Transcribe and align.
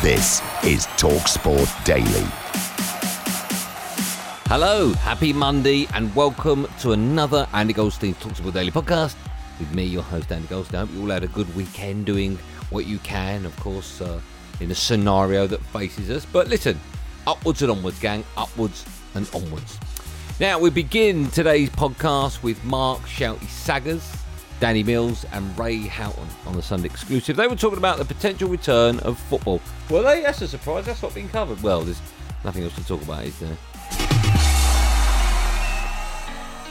This 0.00 0.40
is 0.62 0.86
TalkSport 0.96 1.84
Daily. 1.84 2.24
Hello, 4.46 4.92
happy 4.92 5.32
Monday, 5.32 5.88
and 5.92 6.14
welcome 6.14 6.68
to 6.78 6.92
another 6.92 7.48
Andy 7.52 7.72
Goldstein 7.72 8.14
TalkSport 8.14 8.52
Daily 8.52 8.70
podcast 8.70 9.16
with 9.58 9.74
me, 9.74 9.82
your 9.82 10.04
host 10.04 10.30
Andy 10.30 10.46
Goldstein. 10.46 10.76
I 10.76 10.80
hope 10.84 10.94
you 10.94 11.00
all 11.02 11.10
had 11.10 11.24
a 11.24 11.26
good 11.26 11.52
weekend 11.56 12.06
doing 12.06 12.38
what 12.70 12.86
you 12.86 13.00
can, 13.00 13.44
of 13.44 13.56
course, 13.58 14.00
uh, 14.00 14.20
in 14.60 14.70
a 14.70 14.74
scenario 14.74 15.48
that 15.48 15.60
faces 15.62 16.10
us. 16.10 16.24
But 16.24 16.46
listen, 16.46 16.78
upwards 17.26 17.62
and 17.62 17.72
onwards, 17.72 17.98
gang, 17.98 18.22
upwards 18.36 18.84
and 19.16 19.28
onwards. 19.34 19.80
Now 20.38 20.60
we 20.60 20.70
begin 20.70 21.28
today's 21.32 21.70
podcast 21.70 22.44
with 22.44 22.62
Mark 22.64 23.00
Shouty 23.00 23.48
Saggers 23.48 24.08
Danny 24.60 24.82
Mills 24.82 25.24
and 25.32 25.56
Ray 25.58 25.86
Houghton 25.86 26.26
on 26.46 26.54
the 26.54 26.62
Sunday 26.62 26.86
exclusive. 26.86 27.36
They 27.36 27.46
were 27.46 27.56
talking 27.56 27.78
about 27.78 27.98
the 27.98 28.04
potential 28.04 28.48
return 28.48 28.98
of 29.00 29.18
football. 29.18 29.60
Were 29.88 30.02
they? 30.02 30.22
That's 30.22 30.42
a 30.42 30.48
surprise. 30.48 30.86
That's 30.86 31.02
not 31.02 31.14
been 31.14 31.28
covered. 31.28 31.62
Well, 31.62 31.82
there's 31.82 32.00
nothing 32.44 32.64
else 32.64 32.74
to 32.74 32.84
talk 32.84 33.02
about, 33.02 33.24
is 33.24 33.38
there? 33.38 33.56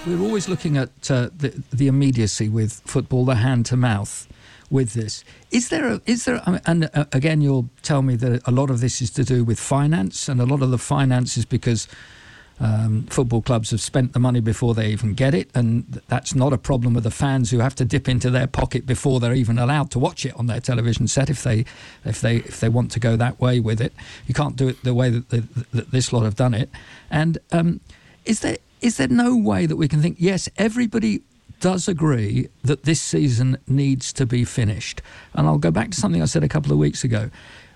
We're 0.05 0.21
always 0.21 0.47
looking 0.47 0.77
at 0.77 1.11
uh, 1.11 1.29
the, 1.35 1.63
the 1.71 1.87
immediacy 1.87 2.47
with 2.49 2.81
football, 2.85 3.25
the 3.25 3.35
hand 3.35 3.65
to 3.67 3.77
mouth 3.77 4.27
with 4.69 4.93
this. 4.93 5.23
Is 5.51 5.69
there 5.69 5.85
a, 5.87 6.01
is 6.05 6.25
there, 6.25 6.41
and 6.65 6.89
uh, 6.93 7.05
again, 7.11 7.41
you'll 7.41 7.69
tell 7.83 8.01
me 8.01 8.15
that 8.17 8.41
a 8.47 8.51
lot 8.51 8.69
of 8.69 8.79
this 8.79 9.01
is 9.01 9.09
to 9.11 9.23
do 9.23 9.43
with 9.43 9.59
finance, 9.59 10.29
and 10.29 10.39
a 10.39 10.45
lot 10.45 10.61
of 10.61 10.71
the 10.71 10.77
finance 10.77 11.37
is 11.37 11.45
because 11.45 11.87
um, 12.59 13.03
football 13.03 13.41
clubs 13.41 13.71
have 13.71 13.81
spent 13.81 14.13
the 14.13 14.19
money 14.19 14.39
before 14.39 14.73
they 14.73 14.89
even 14.89 15.13
get 15.13 15.35
it, 15.35 15.49
and 15.53 16.01
that's 16.07 16.33
not 16.33 16.53
a 16.53 16.57
problem 16.57 16.93
with 16.93 17.03
the 17.03 17.11
fans 17.11 17.51
who 17.51 17.59
have 17.59 17.75
to 17.75 17.85
dip 17.85 18.09
into 18.09 18.29
their 18.29 18.47
pocket 18.47 18.85
before 18.85 19.19
they're 19.19 19.33
even 19.33 19.59
allowed 19.59 19.91
to 19.91 19.99
watch 19.99 20.25
it 20.25 20.35
on 20.35 20.47
their 20.47 20.59
television 20.59 21.07
set 21.07 21.29
if 21.29 21.43
they 21.43 21.65
if 22.03 22.21
they 22.21 22.37
if 22.37 22.59
they 22.59 22.69
want 22.69 22.91
to 22.91 22.99
go 22.99 23.15
that 23.15 23.39
way 23.39 23.59
with 23.59 23.79
it. 23.79 23.93
You 24.25 24.33
can't 24.33 24.55
do 24.55 24.67
it 24.67 24.83
the 24.83 24.93
way 24.93 25.09
that, 25.09 25.29
the, 25.29 25.43
that 25.73 25.91
this 25.91 26.11
lot 26.11 26.23
have 26.23 26.35
done 26.35 26.53
it. 26.53 26.69
And 27.11 27.37
um, 27.51 27.79
is 28.25 28.39
there 28.39 28.57
is 28.81 28.97
there 28.97 29.07
no 29.07 29.35
way 29.35 29.65
that 29.65 29.75
we 29.75 29.87
can 29.87 30.01
think 30.01 30.17
yes, 30.19 30.49
everybody 30.57 31.21
does 31.59 31.87
agree 31.87 32.49
that 32.63 32.83
this 32.83 33.01
season 33.01 33.57
needs 33.67 34.11
to 34.13 34.25
be 34.25 34.43
finished? 34.43 35.01
And 35.33 35.47
I'll 35.47 35.57
go 35.57 35.71
back 35.71 35.91
to 35.91 35.97
something 35.97 36.21
I 36.21 36.25
said 36.25 36.43
a 36.43 36.49
couple 36.49 36.71
of 36.71 36.77
weeks 36.77 37.03
ago 37.03 37.29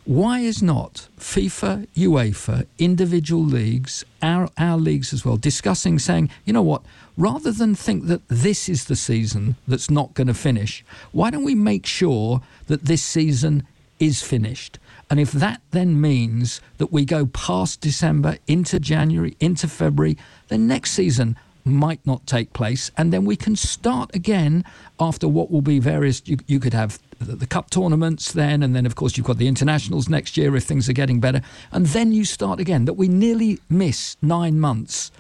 why 0.05 0.39
is 0.39 0.63
not 0.63 1.07
FIFA, 1.19 1.87
UEFA, 1.95 2.65
individual 2.79 3.43
leagues, 3.43 4.03
our, 4.21 4.49
our 4.57 4.77
leagues 4.77 5.13
as 5.13 5.23
well, 5.23 5.37
discussing 5.37 5.99
saying, 5.99 6.29
you 6.43 6.53
know 6.53 6.61
what, 6.63 6.81
rather 7.17 7.51
than 7.51 7.75
think 7.75 8.07
that 8.07 8.27
this 8.27 8.67
is 8.67 8.85
the 8.85 8.95
season 8.95 9.55
that's 9.67 9.91
not 9.91 10.13
going 10.15 10.27
to 10.27 10.33
finish, 10.33 10.83
why 11.11 11.29
don't 11.29 11.43
we 11.43 11.55
make 11.55 11.85
sure 11.85 12.41
that 12.65 12.85
this 12.85 13.03
season 13.03 13.67
is 13.99 14.23
finished? 14.23 14.79
And 15.09 15.19
if 15.19 15.31
that 15.33 15.61
then 15.69 16.01
means 16.01 16.61
that 16.77 16.91
we 16.91 17.05
go 17.05 17.27
past 17.27 17.81
December 17.81 18.37
into 18.47 18.79
January, 18.79 19.35
into 19.39 19.67
February, 19.67 20.17
then 20.47 20.67
next 20.67 20.91
season 20.91 21.37
might 21.65 22.05
not 22.05 22.25
take 22.27 22.53
place. 22.53 22.91
And 22.97 23.11
then 23.11 23.25
we 23.25 23.35
can 23.35 23.55
start 23.55 24.13
again 24.15 24.63
after 24.99 25.27
what 25.27 25.51
will 25.51 25.61
be 25.61 25.79
various, 25.79 26.21
you, 26.25 26.37
you 26.47 26.59
could 26.59 26.73
have 26.73 26.99
the, 27.19 27.35
the, 27.35 27.47
cup 27.47 27.69
tournaments 27.69 28.31
then, 28.31 28.63
and 28.63 28.75
then 28.75 28.85
of 28.85 28.95
course 28.95 29.17
you've 29.17 29.27
got 29.27 29.37
the 29.37 29.47
internationals 29.47 30.09
next 30.09 30.37
year 30.37 30.55
if 30.55 30.63
things 30.63 30.89
are 30.89 30.93
getting 30.93 31.19
better, 31.19 31.41
and 31.71 31.87
then 31.87 32.11
you 32.11 32.25
start 32.25 32.59
again. 32.59 32.85
That 32.85 32.93
we 32.93 33.07
nearly 33.07 33.59
miss 33.69 34.17
nine 34.21 34.59
months 34.59 35.11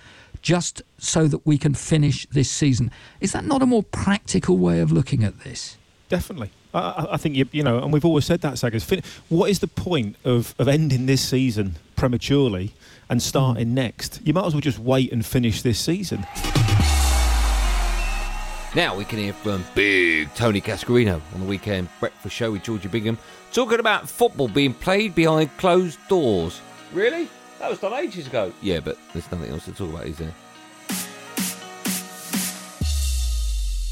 just 0.41 0.81
so 0.97 1.27
that 1.27 1.45
we 1.45 1.57
can 1.57 1.73
finish 1.73 2.25
this 2.27 2.49
season. 2.49 2.91
Is 3.19 3.31
that 3.33 3.45
not 3.45 3.61
a 3.61 3.65
more 3.65 3.83
practical 3.83 4.57
way 4.57 4.79
of 4.79 4.91
looking 4.91 5.23
at 5.23 5.41
this? 5.41 5.77
Definitely. 6.09 6.51
I, 6.73 7.07
I 7.11 7.17
think 7.17 7.35
you, 7.35 7.47
you 7.51 7.63
know, 7.63 7.77
and 7.77 7.93
we've 7.93 8.05
always 8.05 8.25
said 8.25 8.41
that, 8.41 8.57
Saggers. 8.57 8.87
What 9.29 9.49
is 9.49 9.59
the 9.59 9.67
point 9.67 10.15
of, 10.23 10.55
of 10.57 10.67
ending 10.67 11.05
this 11.05 11.21
season 11.21 11.75
prematurely 11.95 12.73
and 13.11 13.21
starting 13.21 13.67
mm. 13.67 13.73
next? 13.73 14.21
You 14.23 14.33
might 14.33 14.45
as 14.45 14.53
well 14.53 14.61
just 14.61 14.79
wait 14.79 15.11
and 15.11 15.23
finish 15.23 15.61
this 15.61 15.77
season. 15.77 16.25
Now 18.73 18.95
we 18.95 19.03
can 19.03 19.19
hear 19.19 19.33
from 19.33 19.65
big 19.75 20.33
Tony 20.33 20.61
Cascarino 20.61 21.21
on 21.33 21.41
the 21.41 21.45
weekend 21.45 21.89
breakfast 21.99 22.33
show 22.33 22.51
with 22.51 22.63
Georgie 22.63 22.87
Bingham 22.87 23.17
talking 23.51 23.79
about 23.79 24.09
football 24.09 24.47
being 24.47 24.73
played 24.73 25.13
behind 25.13 25.55
closed 25.57 25.99
doors. 26.07 26.61
Really? 26.93 27.27
That 27.59 27.69
was 27.69 27.79
done 27.79 27.93
ages 27.93 28.27
ago. 28.27 28.53
Yeah, 28.61 28.79
but 28.79 28.97
there's 29.13 29.29
nothing 29.29 29.51
else 29.51 29.65
to 29.65 29.73
talk 29.73 29.89
about, 29.89 30.05
is 30.05 30.17
there? 30.17 30.33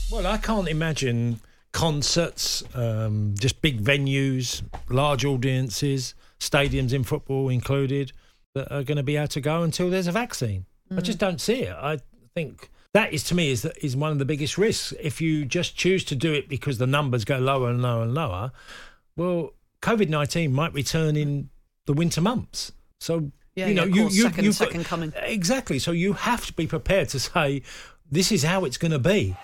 Well, 0.09 0.25
I 0.25 0.37
can't 0.37 0.67
imagine 0.67 1.41
concerts, 1.71 2.63
um, 2.73 3.35
just 3.37 3.61
big 3.61 3.83
venues, 3.83 4.63
large 4.89 5.25
audiences, 5.25 6.15
stadiums 6.39 6.93
in 6.93 7.03
football 7.03 7.49
included, 7.49 8.13
that 8.55 8.71
are 8.73 8.83
going 8.83 8.97
to 8.97 9.03
be 9.03 9.17
able 9.17 9.27
to 9.29 9.41
go 9.41 9.63
until 9.63 9.89
there's 9.89 10.07
a 10.07 10.11
vaccine. 10.11 10.65
Mm. 10.91 10.97
I 10.97 11.01
just 11.01 11.19
don't 11.19 11.39
see 11.39 11.63
it. 11.63 11.75
I 11.75 11.99
think 12.33 12.69
that 12.93 13.13
is 13.13 13.23
to 13.25 13.35
me 13.35 13.51
is 13.51 13.65
is 13.81 13.95
one 13.95 14.11
of 14.11 14.19
the 14.19 14.25
biggest 14.25 14.57
risks. 14.57 14.93
If 14.99 15.21
you 15.21 15.45
just 15.45 15.75
choose 15.75 16.03
to 16.05 16.15
do 16.15 16.33
it 16.33 16.49
because 16.49 16.77
the 16.77 16.87
numbers 16.87 17.25
go 17.25 17.37
lower 17.37 17.69
and 17.69 17.81
lower 17.81 18.03
and 18.03 18.13
lower, 18.13 18.51
well, 19.15 19.51
COVID 19.81 20.09
nineteen 20.09 20.53
might 20.53 20.73
return 20.73 21.15
in 21.15 21.49
the 21.85 21.93
winter 21.93 22.21
months. 22.21 22.71
So 22.99 23.31
yeah, 23.55 23.67
you 23.67 23.73
know, 23.73 23.85
yeah, 23.85 23.95
you, 23.95 24.03
you, 24.03 24.21
second, 24.23 24.45
you've 24.45 24.55
second 24.55 24.81
got, 24.81 24.89
coming. 24.89 25.13
exactly. 25.17 25.79
So 25.79 25.91
you 25.91 26.13
have 26.13 26.45
to 26.45 26.53
be 26.53 26.67
prepared 26.67 27.09
to 27.09 27.19
say, 27.19 27.61
this 28.09 28.31
is 28.31 28.43
how 28.43 28.65
it's 28.65 28.77
going 28.77 28.91
to 28.91 28.99
be. 28.99 29.35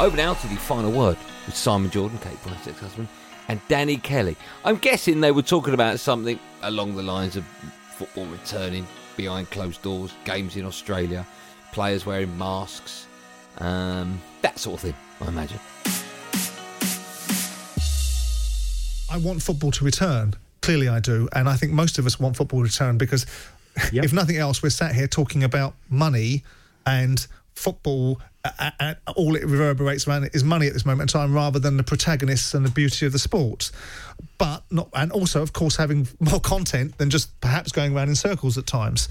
Over 0.00 0.16
now 0.16 0.34
to 0.34 0.46
the 0.48 0.56
final 0.56 0.90
word 0.90 1.16
with 1.46 1.56
Simon 1.56 1.90
Jordan, 1.90 2.18
Kate 2.18 2.40
Price's 2.42 2.68
ex-husband, 2.68 3.08
and 3.48 3.60
Danny 3.68 3.96
Kelly. 3.96 4.36
I'm 4.64 4.76
guessing 4.76 5.20
they 5.20 5.32
were 5.32 5.42
talking 5.42 5.74
about 5.74 6.00
something 6.00 6.38
along 6.62 6.96
the 6.96 7.02
lines 7.02 7.36
of 7.36 7.44
football 7.96 8.26
returning 8.26 8.86
behind 9.16 9.50
closed 9.50 9.82
doors, 9.82 10.12
games 10.24 10.56
in 10.56 10.64
Australia 10.64 11.26
players 11.72 12.06
wearing 12.06 12.36
masks, 12.38 13.08
um, 13.58 14.20
that 14.42 14.58
sort 14.58 14.74
of 14.76 14.80
thing, 14.80 14.94
I 15.20 15.28
imagine. 15.28 15.58
I 19.10 19.18
want 19.18 19.42
football 19.42 19.70
to 19.72 19.84
return. 19.84 20.34
Clearly, 20.60 20.88
I 20.88 21.00
do. 21.00 21.28
And 21.34 21.48
I 21.48 21.56
think 21.56 21.72
most 21.72 21.98
of 21.98 22.06
us 22.06 22.20
want 22.20 22.36
football 22.36 22.60
to 22.60 22.64
return 22.64 22.98
because, 22.98 23.26
yep. 23.90 24.04
if 24.04 24.12
nothing 24.12 24.36
else, 24.36 24.62
we're 24.62 24.70
sat 24.70 24.94
here 24.94 25.08
talking 25.08 25.42
about 25.42 25.74
money 25.90 26.44
and 26.86 27.26
football 27.54 28.20
all 29.16 29.36
it 29.36 29.44
reverberates 29.44 30.08
around 30.08 30.28
is 30.32 30.42
money 30.42 30.66
at 30.66 30.72
this 30.72 30.84
moment 30.84 31.02
in 31.02 31.20
time 31.20 31.32
rather 31.32 31.60
than 31.60 31.76
the 31.76 31.82
protagonists 31.82 32.54
and 32.54 32.66
the 32.66 32.70
beauty 32.70 33.06
of 33.06 33.12
the 33.12 33.18
sport 33.18 33.70
but 34.36 34.64
not 34.70 34.88
and 34.94 35.12
also 35.12 35.42
of 35.42 35.52
course 35.52 35.76
having 35.76 36.08
more 36.18 36.40
content 36.40 36.98
than 36.98 37.08
just 37.08 37.40
perhaps 37.40 37.70
going 37.70 37.96
around 37.96 38.08
in 38.08 38.16
circles 38.16 38.58
at 38.58 38.66
times 38.66 39.08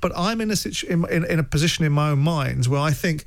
but 0.00 0.12
i'm 0.16 0.40
in 0.40 0.52
a 0.52 0.56
situ- 0.56 0.86
in, 0.86 1.04
in, 1.10 1.24
in 1.24 1.38
a 1.40 1.42
position 1.42 1.84
in 1.84 1.90
my 1.90 2.10
own 2.10 2.20
mind 2.20 2.66
where 2.66 2.80
i 2.80 2.92
think 2.92 3.24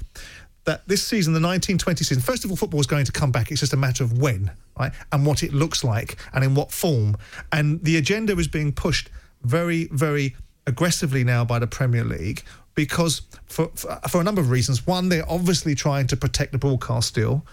that 0.65 0.87
this 0.87 1.05
season, 1.05 1.33
the 1.33 1.39
1920 1.39 2.03
season, 2.03 2.23
first 2.23 2.45
of 2.45 2.51
all, 2.51 2.55
football 2.57 2.79
is 2.79 2.87
going 2.87 3.05
to 3.05 3.11
come 3.11 3.31
back. 3.31 3.51
It's 3.51 3.59
just 3.59 3.73
a 3.73 3.77
matter 3.77 4.03
of 4.03 4.19
when, 4.19 4.51
right? 4.79 4.93
And 5.11 5.25
what 5.25 5.43
it 5.43 5.53
looks 5.53 5.83
like 5.83 6.17
and 6.33 6.43
in 6.43 6.55
what 6.55 6.71
form. 6.71 7.17
And 7.51 7.83
the 7.83 7.97
agenda 7.97 8.37
is 8.37 8.47
being 8.47 8.71
pushed 8.71 9.09
very, 9.43 9.89
very 9.91 10.35
aggressively 10.67 11.23
now 11.23 11.43
by 11.43 11.59
the 11.59 11.67
Premier 11.67 12.03
League 12.03 12.43
because 12.75 13.21
for, 13.45 13.69
for, 13.75 13.99
for 14.09 14.21
a 14.21 14.23
number 14.23 14.41
of 14.41 14.49
reasons. 14.49 14.85
One, 14.87 15.09
they're 15.09 15.29
obviously 15.29 15.75
trying 15.75 16.07
to 16.07 16.17
protect 16.17 16.51
the 16.51 16.57
broadcast 16.57 17.13
deal, 17.15 17.45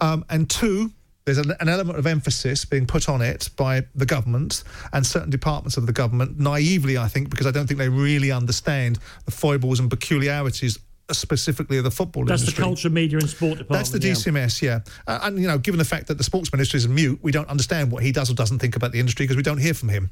um, 0.00 0.24
and 0.28 0.48
two, 0.48 0.92
there's 1.24 1.38
an, 1.38 1.52
an, 1.58 1.68
element 1.68 1.98
of 1.98 2.06
emphasis 2.06 2.64
being 2.64 2.86
put 2.86 3.08
on 3.08 3.20
it 3.20 3.50
by 3.56 3.82
the 3.94 4.06
government 4.06 4.62
and 4.92 5.04
certain 5.04 5.30
departments 5.30 5.76
of 5.76 5.86
the 5.86 5.92
government, 5.92 6.38
naively, 6.38 6.96
I 6.96 7.08
think, 7.08 7.30
because 7.30 7.46
I 7.46 7.50
don't 7.50 7.66
think 7.66 7.78
they 7.78 7.88
really 7.88 8.30
understand 8.30 8.98
the 9.24 9.32
foibles 9.32 9.80
and 9.80 9.90
peculiarities 9.90 10.78
specifically 11.12 11.78
of 11.78 11.84
the 11.84 11.90
football 11.90 12.22
industry. 12.22 12.34
That's 12.34 12.42
industry. 12.42 12.62
the 12.62 12.66
culture, 12.66 12.90
media, 12.90 13.18
and 13.18 13.28
sport 13.28 13.58
department. 13.58 13.70
That's 13.70 13.90
the 13.90 13.98
DCMS, 13.98 14.62
yeah. 14.62 14.80
yeah. 15.06 15.14
Uh, 15.14 15.20
and 15.22 15.38
you 15.38 15.46
know, 15.46 15.58
given 15.58 15.78
the 15.78 15.84
fact 15.84 16.08
that 16.08 16.18
the 16.18 16.24
sports 16.24 16.52
minister 16.52 16.76
is 16.76 16.88
mute, 16.88 17.18
we 17.22 17.32
don't 17.32 17.48
understand 17.48 17.92
what 17.92 18.02
he 18.02 18.12
does 18.12 18.30
or 18.30 18.34
doesn't 18.34 18.58
think 18.58 18.76
about 18.76 18.92
the 18.92 18.98
industry 18.98 19.24
because 19.24 19.36
we 19.36 19.42
don't 19.42 19.58
hear 19.58 19.74
from 19.74 19.88
him. 19.88 20.10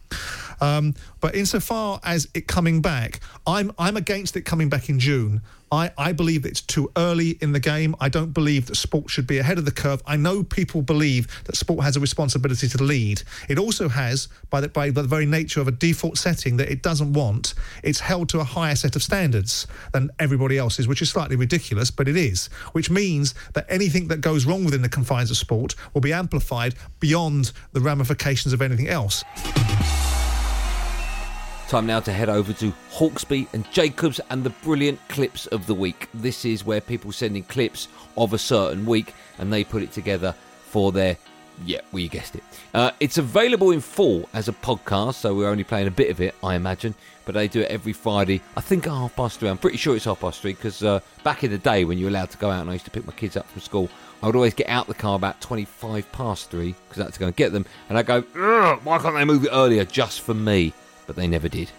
Um, 0.61 0.95
but 1.21 1.35
insofar 1.35 2.01
as 2.05 2.29
it 2.35 2.47
coming 2.47 2.81
back, 2.81 3.21
I'm 3.47 3.73
I'm 3.79 3.97
against 3.97 4.37
it 4.37 4.43
coming 4.43 4.69
back 4.69 4.89
in 4.89 4.99
June. 4.99 5.43
I, 5.75 5.91
I 5.99 6.13
believe 6.13 6.47
it's 6.47 6.61
too 6.61 6.91
early 6.97 7.31
in 7.41 7.53
the 7.53 7.61
game. 7.61 7.95
I 8.01 8.09
don't 8.09 8.33
believe 8.33 8.67
that 8.67 8.77
sport 8.77 9.11
should 9.11 9.27
be 9.27 9.39
ahead 9.39 9.59
of 9.59 9.65
the 9.65 9.73
curve. 9.73 10.03
I 10.07 10.17
know 10.17 10.45
people 10.45 10.83
believe 10.83 11.27
that 11.45 11.57
sport 11.57 11.85
has 11.85 11.97
a 11.97 12.01
responsibility 12.01 12.69
to 12.69 12.83
lead. 12.83 13.23
It 13.49 13.59
also 13.59 13.89
has, 13.89 14.29
by 14.51 14.61
the, 14.61 14.69
by 14.69 14.91
the 14.91 15.03
very 15.03 15.27
nature 15.27 15.61
of 15.61 15.69
a 15.69 15.73
default 15.73 16.17
setting 16.17 16.57
that 16.59 16.71
it 16.71 16.83
doesn't 16.83 17.13
want, 17.13 17.55
it's 17.83 18.01
held 18.01 18.29
to 18.31 18.41
a 18.41 18.45
higher 18.45 18.77
set 18.77 18.97
of 18.97 19.03
standards 19.03 19.67
than 19.93 20.11
everybody 20.19 20.57
else's, 20.57 20.87
which 20.87 21.03
is 21.03 21.11
slightly 21.11 21.37
ridiculous, 21.37 21.91
but 21.91 22.09
it 22.09 22.17
is. 22.17 22.47
Which 22.73 22.91
means 22.91 23.35
that 23.55 23.67
anything 23.69 24.09
that 24.09 24.21
goes 24.21 24.47
wrong 24.47 24.65
within 24.65 24.83
the 24.83 24.89
confines 24.89 25.31
of 25.31 25.37
sport 25.37 25.75
will 25.93 26.01
be 26.01 26.13
amplified 26.13 26.75
beyond 27.01 27.53
the 27.73 27.81
ramifications 27.81 28.53
of 28.53 28.63
anything 28.63 28.89
else. 28.89 29.25
Time 31.69 31.87
now 31.87 31.99
to 32.01 32.13
head 32.13 32.29
over 32.29 32.53
to 32.53 32.73
Hawksbee 32.93 33.49
and 33.53 33.69
Jacobs 33.73 34.21
and 34.31 34.45
the 34.45 34.51
brilliant 34.51 35.01
clips 35.09 35.47
of 35.47 35.67
the 35.67 35.75
week. 35.75 36.09
This 36.13 36.45
is 36.45 36.65
where 36.65 36.81
people 36.81 37.11
send 37.11 37.37
in 37.37 37.43
clips 37.43 37.89
of 38.17 38.33
a 38.33 38.39
certain 38.39 38.85
week 38.85 39.15
and 39.39 39.53
they 39.53 39.65
put 39.65 39.83
it 39.83 39.91
together 39.91 40.35
for 40.67 40.93
their 40.93 41.17
yeah, 41.65 41.81
well, 41.93 42.01
you 42.01 42.09
guessed 42.09 42.35
it. 42.35 42.43
Uh, 42.75 42.91
it's 43.01 43.19
available 43.19 43.71
in 43.71 43.81
full 43.81 44.29
as 44.35 44.49
a 44.49 44.53
podcast, 44.53 45.15
so 45.15 45.35
we're 45.35 45.49
only 45.49 45.65
playing 45.65 45.87
a 45.87 45.91
bit 45.93 46.11
of 46.11 46.21
it, 46.21 46.35
I 46.43 46.57
imagine. 46.57 46.95
But 47.25 47.35
they 47.35 47.49
do 47.49 47.61
it 47.61 47.71
every 47.71 47.93
Friday. 47.93 48.43
I 48.57 48.61
think 48.61 48.87
at 48.87 48.93
half 48.93 49.15
past 49.17 49.39
three. 49.39 49.49
I'm 49.49 49.59
pretty 49.59 49.77
sure 49.79 49.97
it's 49.97 50.05
half 50.05 50.21
past 50.21 50.41
three 50.41 50.53
because 50.53 50.83
uh, 50.83 51.01
back 51.23 51.45
in 51.45 51.51
the 51.51 51.59
day 51.59 51.85
when 51.85 51.97
you 51.97 52.07
were 52.07 52.11
allowed 52.11 52.31
to 52.31 52.39
go 52.39 52.51
out 52.51 52.61
and 52.61 52.71
I 52.71 52.75
used 52.75 52.85
to 52.87 52.91
pick 52.91 53.07
my 53.07 53.13
kids 53.13 53.37
up 53.37 53.49
from 53.49 53.63
school, 53.63 53.89
I 54.23 54.27
would 54.27 54.37
always 54.37 54.55
get 54.55 54.69
out 54.69 54.87
the 54.89 54.95
car 54.95 55.17
about 55.17 55.41
25 55.41 56.11
past 56.13 56.51
three 56.51 56.75
because 56.89 57.01
I 57.01 57.05
had 57.05 57.15
to 57.15 57.21
go 57.21 57.27
and 57.27 57.37
get 57.37 57.53
them. 57.53 57.65
And 57.89 57.97
I 57.97 58.03
go, 58.03 58.23
why 58.83 58.99
can't 58.99 59.15
they 59.15 59.25
move 59.25 59.45
it 59.45 59.51
earlier 59.53 59.85
just 59.85 60.21
for 60.21 60.35
me? 60.35 60.75
But 61.07 61.17
they 61.17 61.27
never 61.27 61.49
did. 61.49 61.71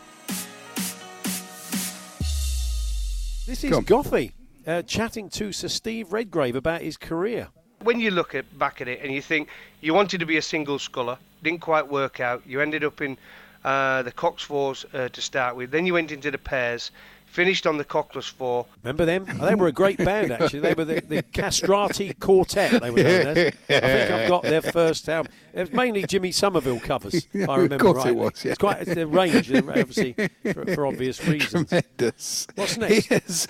This 3.48 3.64
is 3.64 3.72
Goffy 3.72 4.32
uh, 4.68 4.82
chatting 4.82 5.30
to 5.30 5.52
Sir 5.52 5.68
Steve 5.68 6.12
Redgrave 6.12 6.56
about 6.56 6.82
his 6.82 6.98
career. 6.98 7.50
When 7.84 8.00
you 8.00 8.12
look 8.12 8.34
at 8.34 8.58
back 8.58 8.82
at 8.82 8.88
it 8.88 9.02
and 9.02 9.14
you 9.14 9.22
think 9.22 9.50
you 9.82 9.94
wanted 9.94 10.20
to 10.20 10.26
be 10.26 10.38
a 10.38 10.42
single 10.42 10.80
sculler, 10.80 11.18
didn't 11.44 11.62
quite 11.62 11.88
work 11.88 12.20
out. 12.20 12.42
You 12.46 12.62
ended 12.62 12.84
up 12.84 13.02
in 13.02 13.18
uh, 13.64 14.02
the 14.02 14.12
Coxed 14.12 14.46
Fours 14.46 14.86
uh, 14.94 15.10
to 15.10 15.22
start 15.22 15.56
with. 15.56 15.72
Then 15.72 15.86
you 15.86 15.94
went 15.94 16.12
into 16.12 16.32
the 16.32 16.38
pairs 16.38 16.92
finished 17.36 17.68
on 17.68 17.78
the 17.78 17.84
Coxless 17.84 18.30
Four. 18.30 18.66
Remember 18.82 19.06
them? 19.06 19.28
Oh, 19.40 19.46
they 19.46 19.56
were 19.56 19.68
a 19.68 19.72
great 19.72 19.98
band, 20.04 20.32
actually. 20.32 20.62
They 20.62 20.74
were 20.74 20.86
the, 20.86 21.02
the 21.02 21.22
Castrati 21.22 22.14
Quartet, 22.14 22.82
they 22.82 22.90
were 22.90 23.04
known 23.04 23.28
as. 23.28 23.38
I 23.38 23.52
think 23.52 24.12
I've 24.12 24.30
got 24.30 24.44
their 24.44 24.62
first 24.62 25.08
album. 25.10 25.32
It 25.54 25.60
was 25.60 25.74
mainly 25.74 26.04
Jimmy 26.04 26.32
Somerville 26.32 26.80
covers, 26.80 27.28
yeah, 27.34 27.46
I 27.50 27.58
remember 27.58 27.76
Of 27.76 27.82
course 27.82 27.98
right. 27.98 28.08
it 28.08 28.16
was, 28.16 28.46
yeah. 28.46 28.52
It's 28.52 28.60
quite 28.60 28.82
it's 28.82 28.96
a 28.96 29.06
range, 29.06 29.54
obviously, 29.54 30.14
for, 30.14 30.66
for 30.74 30.88
obvious 30.88 31.26
reasons. 31.28 31.70
Tremendous. 31.70 32.48
What's 32.56 32.78
next? 32.78 33.12
Yes. 33.12 33.48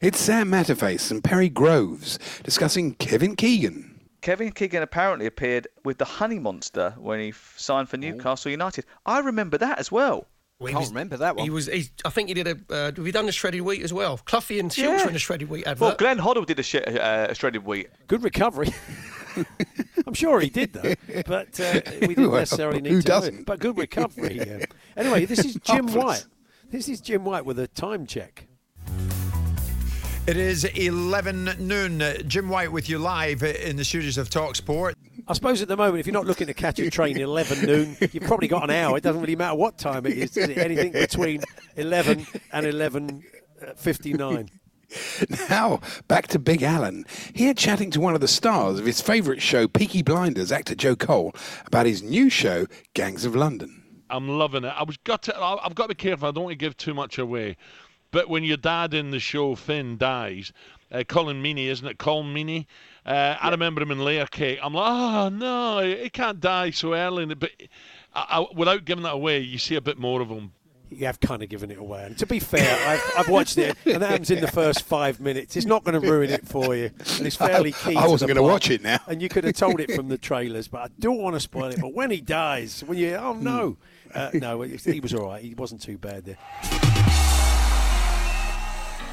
It's 0.00 0.18
Sam 0.18 0.50
Matterface 0.50 1.10
and 1.10 1.22
Perry 1.22 1.50
Groves 1.50 2.18
discussing 2.42 2.94
Kevin 2.94 3.36
Keegan. 3.36 4.00
Kevin 4.20 4.52
Keegan 4.52 4.82
apparently 4.82 5.26
appeared 5.26 5.68
with 5.84 5.98
the 5.98 6.04
Honey 6.04 6.38
Monster 6.38 6.94
when 6.98 7.20
he 7.20 7.32
signed 7.56 7.88
for 7.88 7.96
oh. 7.96 8.00
Newcastle 8.00 8.50
United. 8.50 8.84
I 9.06 9.20
remember 9.20 9.58
that 9.58 9.78
as 9.78 9.92
well. 9.92 10.26
Well, 10.60 10.72
Can't 10.72 10.88
remember 10.88 11.16
that 11.18 11.36
one. 11.36 11.44
He 11.44 11.50
was. 11.50 11.66
He, 11.66 11.88
I 12.04 12.10
think 12.10 12.26
he 12.28 12.34
did 12.34 12.48
a. 12.48 12.58
Uh, 12.68 12.84
have 12.86 12.98
we 12.98 13.12
done 13.12 13.26
the 13.26 13.32
shredded 13.32 13.60
wheat 13.60 13.80
as 13.82 13.92
well? 13.92 14.18
Cluffy 14.18 14.58
and 14.58 14.72
Shields 14.72 14.98
Yeah. 14.98 15.04
were 15.04 15.08
in 15.08 15.12
the 15.12 15.20
shredded 15.20 15.48
wheat 15.48 15.64
advert. 15.68 15.80
Well, 15.80 15.94
Glenn 15.96 16.18
Hoddle 16.18 16.44
did 16.44 16.58
a, 16.58 16.64
sh- 16.64 16.74
uh, 16.74 17.26
a 17.30 17.34
shredded 17.36 17.64
wheat. 17.64 17.88
Good 18.08 18.24
recovery. 18.24 18.74
I'm 20.06 20.14
sure 20.14 20.40
he 20.40 20.50
did, 20.50 20.72
though. 20.72 20.94
But 21.26 21.60
uh, 21.60 21.80
we 22.00 22.08
didn't 22.08 22.16
Well, 22.32 22.40
necessarily 22.40 22.80
need 22.80 22.90
who 22.90 23.02
to 23.02 23.08
know 23.08 23.16
it. 23.18 23.20
doesn't? 23.20 23.46
But 23.46 23.60
good 23.60 23.78
recovery. 23.78 24.38
Yeah. 24.38 24.64
Anyway, 24.96 25.26
this 25.26 25.44
is 25.44 25.54
Jim 25.62 25.86
White. 25.92 26.26
This 26.72 26.88
is 26.88 27.00
Jim 27.00 27.24
White 27.24 27.44
with 27.44 27.60
a 27.60 27.68
time 27.68 28.04
check. 28.04 28.47
It 30.28 30.36
is 30.36 30.64
11 30.66 31.54
noon. 31.58 32.02
Jim 32.26 32.50
White 32.50 32.70
with 32.70 32.86
you 32.90 32.98
live 32.98 33.42
in 33.42 33.76
the 33.76 33.84
studios 33.84 34.18
of 34.18 34.28
Talksport. 34.28 34.92
I 35.26 35.32
suppose 35.32 35.62
at 35.62 35.68
the 35.68 35.76
moment, 35.78 36.00
if 36.00 36.06
you're 36.06 36.12
not 36.12 36.26
looking 36.26 36.48
to 36.48 36.52
catch 36.52 36.78
a 36.80 36.90
train 36.90 37.16
at 37.16 37.22
11 37.22 37.64
noon, 37.64 37.96
you've 38.12 38.24
probably 38.24 38.46
got 38.46 38.64
an 38.64 38.68
hour. 38.68 38.98
It 38.98 39.02
doesn't 39.02 39.22
really 39.22 39.36
matter 39.36 39.54
what 39.56 39.78
time 39.78 40.04
it 40.04 40.18
is, 40.18 40.32
does 40.32 40.50
it? 40.50 40.58
Anything 40.58 40.92
between 40.92 41.40
11 41.76 42.26
and 42.52 42.66
11.59. 42.66 44.50
Uh, 44.50 45.36
now, 45.48 45.80
back 46.08 46.26
to 46.26 46.38
Big 46.38 46.62
Alan. 46.62 47.06
Here 47.32 47.54
chatting 47.54 47.90
to 47.92 48.00
one 48.00 48.14
of 48.14 48.20
the 48.20 48.28
stars 48.28 48.78
of 48.78 48.84
his 48.84 49.00
favourite 49.00 49.40
show, 49.40 49.66
Peaky 49.66 50.02
Blinders, 50.02 50.52
actor 50.52 50.74
Joe 50.74 50.94
Cole, 50.94 51.34
about 51.64 51.86
his 51.86 52.02
new 52.02 52.28
show, 52.28 52.66
Gangs 52.92 53.24
of 53.24 53.34
London. 53.34 53.82
I'm 54.10 54.28
loving 54.28 54.64
it. 54.64 54.74
I 54.76 54.82
was 54.82 54.98
got 54.98 55.22
to. 55.24 55.38
I've 55.38 55.74
got 55.74 55.84
to 55.84 55.88
be 55.88 55.94
careful. 55.94 56.28
I 56.28 56.32
don't 56.32 56.44
want 56.44 56.52
to 56.52 56.56
give 56.58 56.76
too 56.76 56.94
much 56.94 57.16
away. 57.18 57.56
But 58.10 58.28
when 58.28 58.44
your 58.44 58.56
dad 58.56 58.94
in 58.94 59.10
the 59.10 59.20
show 59.20 59.54
Finn 59.54 59.98
dies, 59.98 60.52
uh, 60.90 60.98
Colm 60.98 61.42
Meaney, 61.42 61.66
isn't 61.66 61.86
it? 61.86 61.98
Colm 61.98 62.32
Meaney. 62.32 62.66
Uh, 63.04 63.36
I 63.40 63.50
remember 63.50 63.82
him 63.82 63.90
in 63.90 64.04
Layer 64.04 64.26
Cake. 64.26 64.58
I'm 64.62 64.74
like, 64.74 64.90
oh 64.90 65.28
no, 65.28 65.80
he 65.80 66.10
can't 66.10 66.40
die 66.40 66.70
so 66.70 66.94
early. 66.94 67.26
But 67.34 67.50
I, 68.14 68.40
I, 68.40 68.46
without 68.54 68.84
giving 68.84 69.04
that 69.04 69.14
away, 69.14 69.40
you 69.40 69.58
see 69.58 69.76
a 69.76 69.80
bit 69.80 69.98
more 69.98 70.20
of 70.20 70.28
him. 70.28 70.52
You 70.90 71.04
have 71.04 71.20
kind 71.20 71.42
of 71.42 71.50
given 71.50 71.70
it 71.70 71.76
away. 71.76 72.04
And 72.06 72.16
to 72.16 72.24
be 72.24 72.38
fair, 72.38 72.78
I've, 72.88 73.12
I've 73.18 73.28
watched 73.28 73.58
it, 73.58 73.76
and 73.84 74.00
that 74.02 74.08
happens 74.08 74.30
in 74.30 74.40
the 74.40 74.48
first 74.48 74.84
five 74.84 75.20
minutes. 75.20 75.54
It's 75.54 75.66
not 75.66 75.84
going 75.84 76.00
to 76.00 76.10
ruin 76.10 76.30
it 76.30 76.48
for 76.48 76.74
you. 76.74 76.90
And 77.18 77.26
it's 77.26 77.36
fairly 77.36 77.72
key. 77.72 77.94
I 77.94 78.04
to 78.04 78.10
wasn't 78.10 78.30
gonna 78.30 78.42
watch 78.42 78.70
it 78.70 78.82
now. 78.82 78.98
And 79.06 79.20
you 79.20 79.28
could 79.28 79.44
have 79.44 79.54
told 79.54 79.80
it 79.80 79.92
from 79.92 80.08
the 80.08 80.16
trailers, 80.16 80.66
but 80.66 80.80
I 80.80 80.88
don't 80.98 81.18
want 81.18 81.36
to 81.36 81.40
spoil 81.40 81.66
it. 81.66 81.78
But 81.78 81.92
when 81.92 82.10
he 82.10 82.22
dies, 82.22 82.82
when 82.84 82.96
you, 82.96 83.16
oh 83.16 83.34
no, 83.34 83.76
uh, 84.14 84.30
no, 84.32 84.62
he 84.62 85.00
was 85.00 85.12
all 85.12 85.26
right. 85.26 85.42
He 85.42 85.52
wasn't 85.54 85.82
too 85.82 85.98
bad 85.98 86.24
there. 86.24 86.38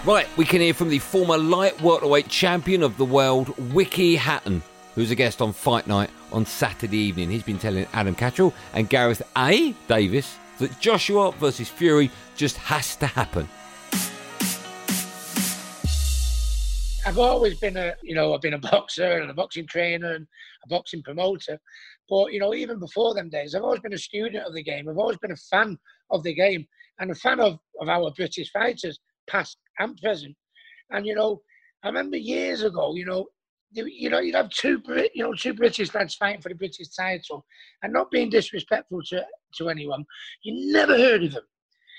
Right, 0.05 0.27
we 0.37 0.45
can 0.45 0.61
hear 0.61 0.75
from 0.75 0.89
the 0.89 0.99
former 0.99 1.35
light 1.35 1.81
welterweight 1.81 2.29
champion 2.29 2.83
of 2.83 2.95
the 2.97 3.05
world, 3.05 3.55
Ricky 3.57 4.15
Hatton, 4.15 4.61
who's 4.93 5.09
a 5.09 5.15
guest 5.15 5.41
on 5.41 5.51
Fight 5.51 5.87
Night 5.87 6.11
on 6.31 6.45
Saturday 6.45 6.99
evening. 6.99 7.31
He's 7.31 7.41
been 7.41 7.57
telling 7.57 7.87
Adam 7.91 8.13
Catterall 8.13 8.53
and 8.73 8.87
Gareth 8.87 9.23
A. 9.35 9.73
Davis 9.87 10.37
that 10.59 10.79
Joshua 10.79 11.31
versus 11.31 11.69
Fury 11.69 12.11
just 12.35 12.55
has 12.57 12.95
to 12.97 13.07
happen. 13.07 13.49
I've 17.03 17.17
always 17.17 17.59
been 17.59 17.75
a, 17.75 17.95
you 18.03 18.13
know, 18.13 18.35
I've 18.35 18.41
been 18.41 18.53
a 18.53 18.59
boxer 18.59 19.21
and 19.21 19.31
a 19.31 19.33
boxing 19.33 19.65
trainer 19.65 20.13
and 20.13 20.27
a 20.65 20.67
boxing 20.67 21.01
promoter. 21.01 21.59
But, 22.07 22.31
you 22.31 22.39
know, 22.39 22.53
even 22.53 22.77
before 22.77 23.15
them 23.15 23.29
days, 23.29 23.55
I've 23.55 23.63
always 23.63 23.79
been 23.79 23.93
a 23.93 23.97
student 23.97 24.45
of 24.45 24.53
the 24.53 24.61
game. 24.61 24.87
I've 24.87 24.99
always 24.99 25.17
been 25.17 25.31
a 25.31 25.47
fan 25.49 25.79
of 26.11 26.21
the 26.21 26.35
game 26.35 26.67
and 26.99 27.09
a 27.09 27.15
fan 27.15 27.39
of, 27.39 27.57
of 27.81 27.89
our 27.89 28.11
British 28.11 28.51
fighters, 28.51 28.99
past 29.27 29.57
and 29.79 29.97
present. 29.97 30.35
And, 30.91 31.05
you 31.05 31.15
know, 31.15 31.41
I 31.83 31.87
remember 31.87 32.17
years 32.17 32.63
ago, 32.63 32.95
you 32.95 33.05
know, 33.05 33.27
you 33.71 33.85
you 33.87 34.09
know, 34.09 34.19
you'd 34.19 34.35
have 34.35 34.49
two, 34.49 34.79
Brit, 34.79 35.11
you 35.13 35.23
know, 35.23 35.33
two 35.33 35.53
British 35.53 35.93
lads 35.93 36.15
fighting 36.15 36.41
for 36.41 36.49
the 36.49 36.55
British 36.55 36.89
title, 36.89 37.45
and 37.83 37.91
not 37.91 38.09
being 38.09 38.29
disrespectful 38.29 39.01
to, 39.09 39.25
to 39.57 39.69
anyone, 39.69 40.05
you 40.43 40.71
never 40.71 40.97
heard 40.97 41.23
of 41.23 41.33
them. 41.33 41.43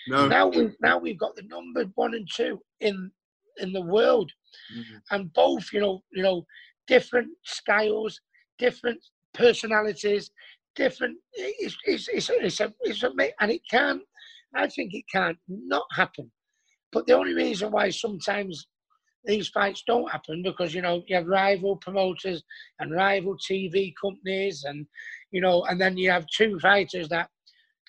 No. 0.09 0.27
Now 0.27 0.47
we 0.49 0.71
now 0.81 0.99
we've 0.99 1.19
got 1.19 1.35
the 1.35 1.43
number 1.43 1.85
one 1.95 2.15
and 2.15 2.29
two 2.33 2.61
in 2.81 3.11
in 3.59 3.73
the 3.73 3.81
world, 3.81 4.31
mm-hmm. 4.77 4.97
and 5.11 5.33
both 5.33 5.73
you 5.73 5.81
know 5.81 6.03
you 6.13 6.23
know 6.23 6.47
different 6.87 7.29
styles, 7.45 8.21
different 8.59 9.01
personalities, 9.35 10.31
different. 10.77 11.17
It's 11.35 11.77
it's 11.85 12.09
it's, 12.09 12.31
it's 12.31 12.61
a 12.61 12.73
it's 12.83 13.03
a 13.03 13.11
and 13.41 13.51
it 13.51 13.63
can. 13.71 14.01
I 14.55 14.69
think 14.69 14.95
it 14.95 15.05
can 15.13 15.37
not 15.49 15.87
happen. 15.93 16.31
But 16.93 17.07
the 17.07 17.15
only 17.15 17.35
reason 17.35 17.71
why 17.71 17.91
sometimes 17.91 18.67
these 19.25 19.49
fights 19.49 19.83
don't 19.87 20.11
happen 20.11 20.43
because 20.43 20.73
you 20.73 20.83
know 20.83 21.03
you 21.09 21.17
have 21.17 21.27
rival 21.27 21.77
promoters 21.77 22.43
and 22.79 22.93
rival 22.93 23.37
TV 23.37 23.93
companies, 24.01 24.65
and 24.65 24.87
you 25.33 25.41
know, 25.41 25.65
and 25.65 25.81
then 25.81 25.97
you 25.97 26.11
have 26.11 26.27
two 26.29 26.59
fighters 26.61 27.09
that 27.09 27.29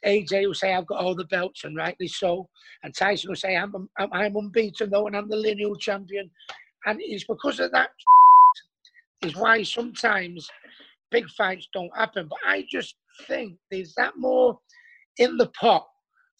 AJ 0.05 0.47
will 0.47 0.53
say 0.53 0.73
I've 0.73 0.87
got 0.87 1.03
all 1.03 1.15
the 1.15 1.25
belts, 1.25 1.63
and 1.63 1.75
rightly 1.75 2.07
so, 2.07 2.49
and 2.83 2.93
Tyson 2.93 3.29
will 3.29 3.35
say 3.35 3.55
I'm 3.55 3.73
I'm, 3.97 4.35
unbeaten 4.35 4.89
though, 4.89 5.07
and 5.07 5.15
I'm 5.15 5.29
the 5.29 5.37
lineal 5.37 5.75
champion, 5.75 6.29
and 6.85 6.99
it's 7.01 7.25
because 7.25 7.59
of 7.59 7.71
that 7.71 7.89
is 9.23 9.35
why 9.35 9.63
sometimes 9.63 10.49
big 11.11 11.29
fights 11.29 11.67
don't 11.73 11.95
happen. 11.95 12.27
But 12.29 12.39
I 12.45 12.65
just 12.69 12.95
think 13.27 13.57
there's 13.71 13.93
that 13.95 14.13
more 14.17 14.59
in 15.17 15.37
the 15.37 15.47
pot 15.59 15.87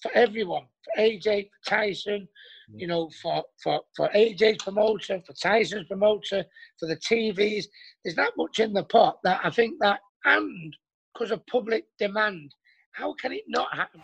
for 0.02 0.12
everyone, 0.14 0.64
for 0.84 1.02
AJ, 1.02 1.50
for 1.50 1.70
Tyson, 1.70 2.28
you 2.74 2.88
know, 2.88 3.10
for, 3.22 3.44
for, 3.64 3.82
for 3.96 4.10
AJ's 4.10 4.62
promoter, 4.64 5.22
for 5.26 5.34
Tyson's 5.34 5.88
promoter, 5.88 6.44
for 6.80 6.88
the 6.88 6.98
TVs. 6.98 7.66
There's 8.04 8.16
that 8.16 8.34
much 8.38 8.60
in 8.60 8.74
the 8.74 8.84
pot 8.84 9.20
that 9.24 9.40
I 9.44 9.50
think 9.50 9.76
that, 9.80 10.00
and 10.26 10.76
because 11.14 11.32
of 11.32 11.46
public 11.48 11.86
demand, 11.98 12.52
how 12.92 13.14
can 13.14 13.32
it 13.32 13.44
not 13.48 13.68
happen? 13.76 14.02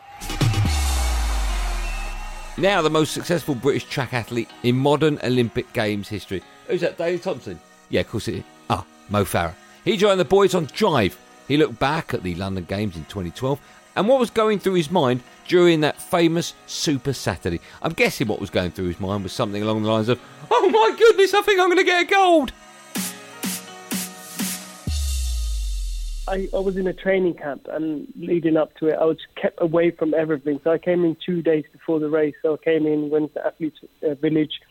Now, 2.57 2.81
the 2.83 2.89
most 2.89 3.13
successful 3.13 3.55
British 3.55 3.85
track 3.85 4.13
athlete 4.13 4.49
in 4.61 4.77
modern 4.77 5.19
Olympic 5.23 5.71
Games 5.73 6.07
history. 6.07 6.43
Who's 6.67 6.81
that, 6.81 6.97
Daley 6.97 7.17
Thompson? 7.17 7.59
Yeah, 7.89 8.01
of 8.01 8.09
course 8.09 8.27
it 8.27 8.35
is. 8.35 8.43
Ah, 8.69 8.85
Mo 9.09 9.25
Farah. 9.25 9.55
He 9.83 9.97
joined 9.97 10.19
the 10.19 10.25
boys 10.25 10.53
on 10.53 10.65
Drive. 10.65 11.17
He 11.47 11.57
looked 11.57 11.79
back 11.79 12.13
at 12.13 12.23
the 12.23 12.35
London 12.35 12.63
Games 12.65 12.95
in 12.95 13.05
2012 13.05 13.59
and 13.95 14.07
what 14.07 14.19
was 14.19 14.29
going 14.29 14.59
through 14.59 14.73
his 14.73 14.89
mind 14.89 15.21
during 15.47 15.81
that 15.81 16.01
famous 16.01 16.53
Super 16.65 17.13
Saturday. 17.13 17.59
I'm 17.81 17.93
guessing 17.93 18.27
what 18.27 18.39
was 18.39 18.49
going 18.49 18.71
through 18.71 18.87
his 18.87 18.99
mind 18.99 19.23
was 19.23 19.33
something 19.33 19.61
along 19.61 19.83
the 19.83 19.89
lines 19.89 20.09
of, 20.09 20.19
Oh 20.49 20.69
my 20.69 20.95
goodness, 20.97 21.33
I 21.33 21.41
think 21.41 21.59
I'm 21.59 21.67
going 21.67 21.77
to 21.77 21.83
get 21.83 22.03
a 22.03 22.05
gold. 22.05 22.53
I, 26.25 26.47
I 26.53 26.59
was 26.59 26.77
in 26.77 26.87
a 26.87 26.93
training 26.93 27.33
camp 27.33 27.67
and 27.69 28.07
leading 28.15 28.55
up 28.55 28.75
to 28.77 28.87
it, 28.87 28.93
I 28.93 29.03
was 29.03 29.17
kept 29.35 29.61
away 29.61 29.91
from 29.91 30.13
everything. 30.13 30.59
So 30.63 30.71
I 30.71 30.77
came 30.77 31.03
in 31.03 31.17
two 31.23 31.41
days 31.41 31.65
before 31.71 31.99
the 31.99 32.09
race. 32.09 32.35
So 32.41 32.53
I 32.53 32.57
came 32.63 32.87
in, 32.87 33.09
went 33.09 33.33
to 33.33 33.45
Athletes 33.45 33.79
uh, 34.01 34.15
Village, 34.15 34.61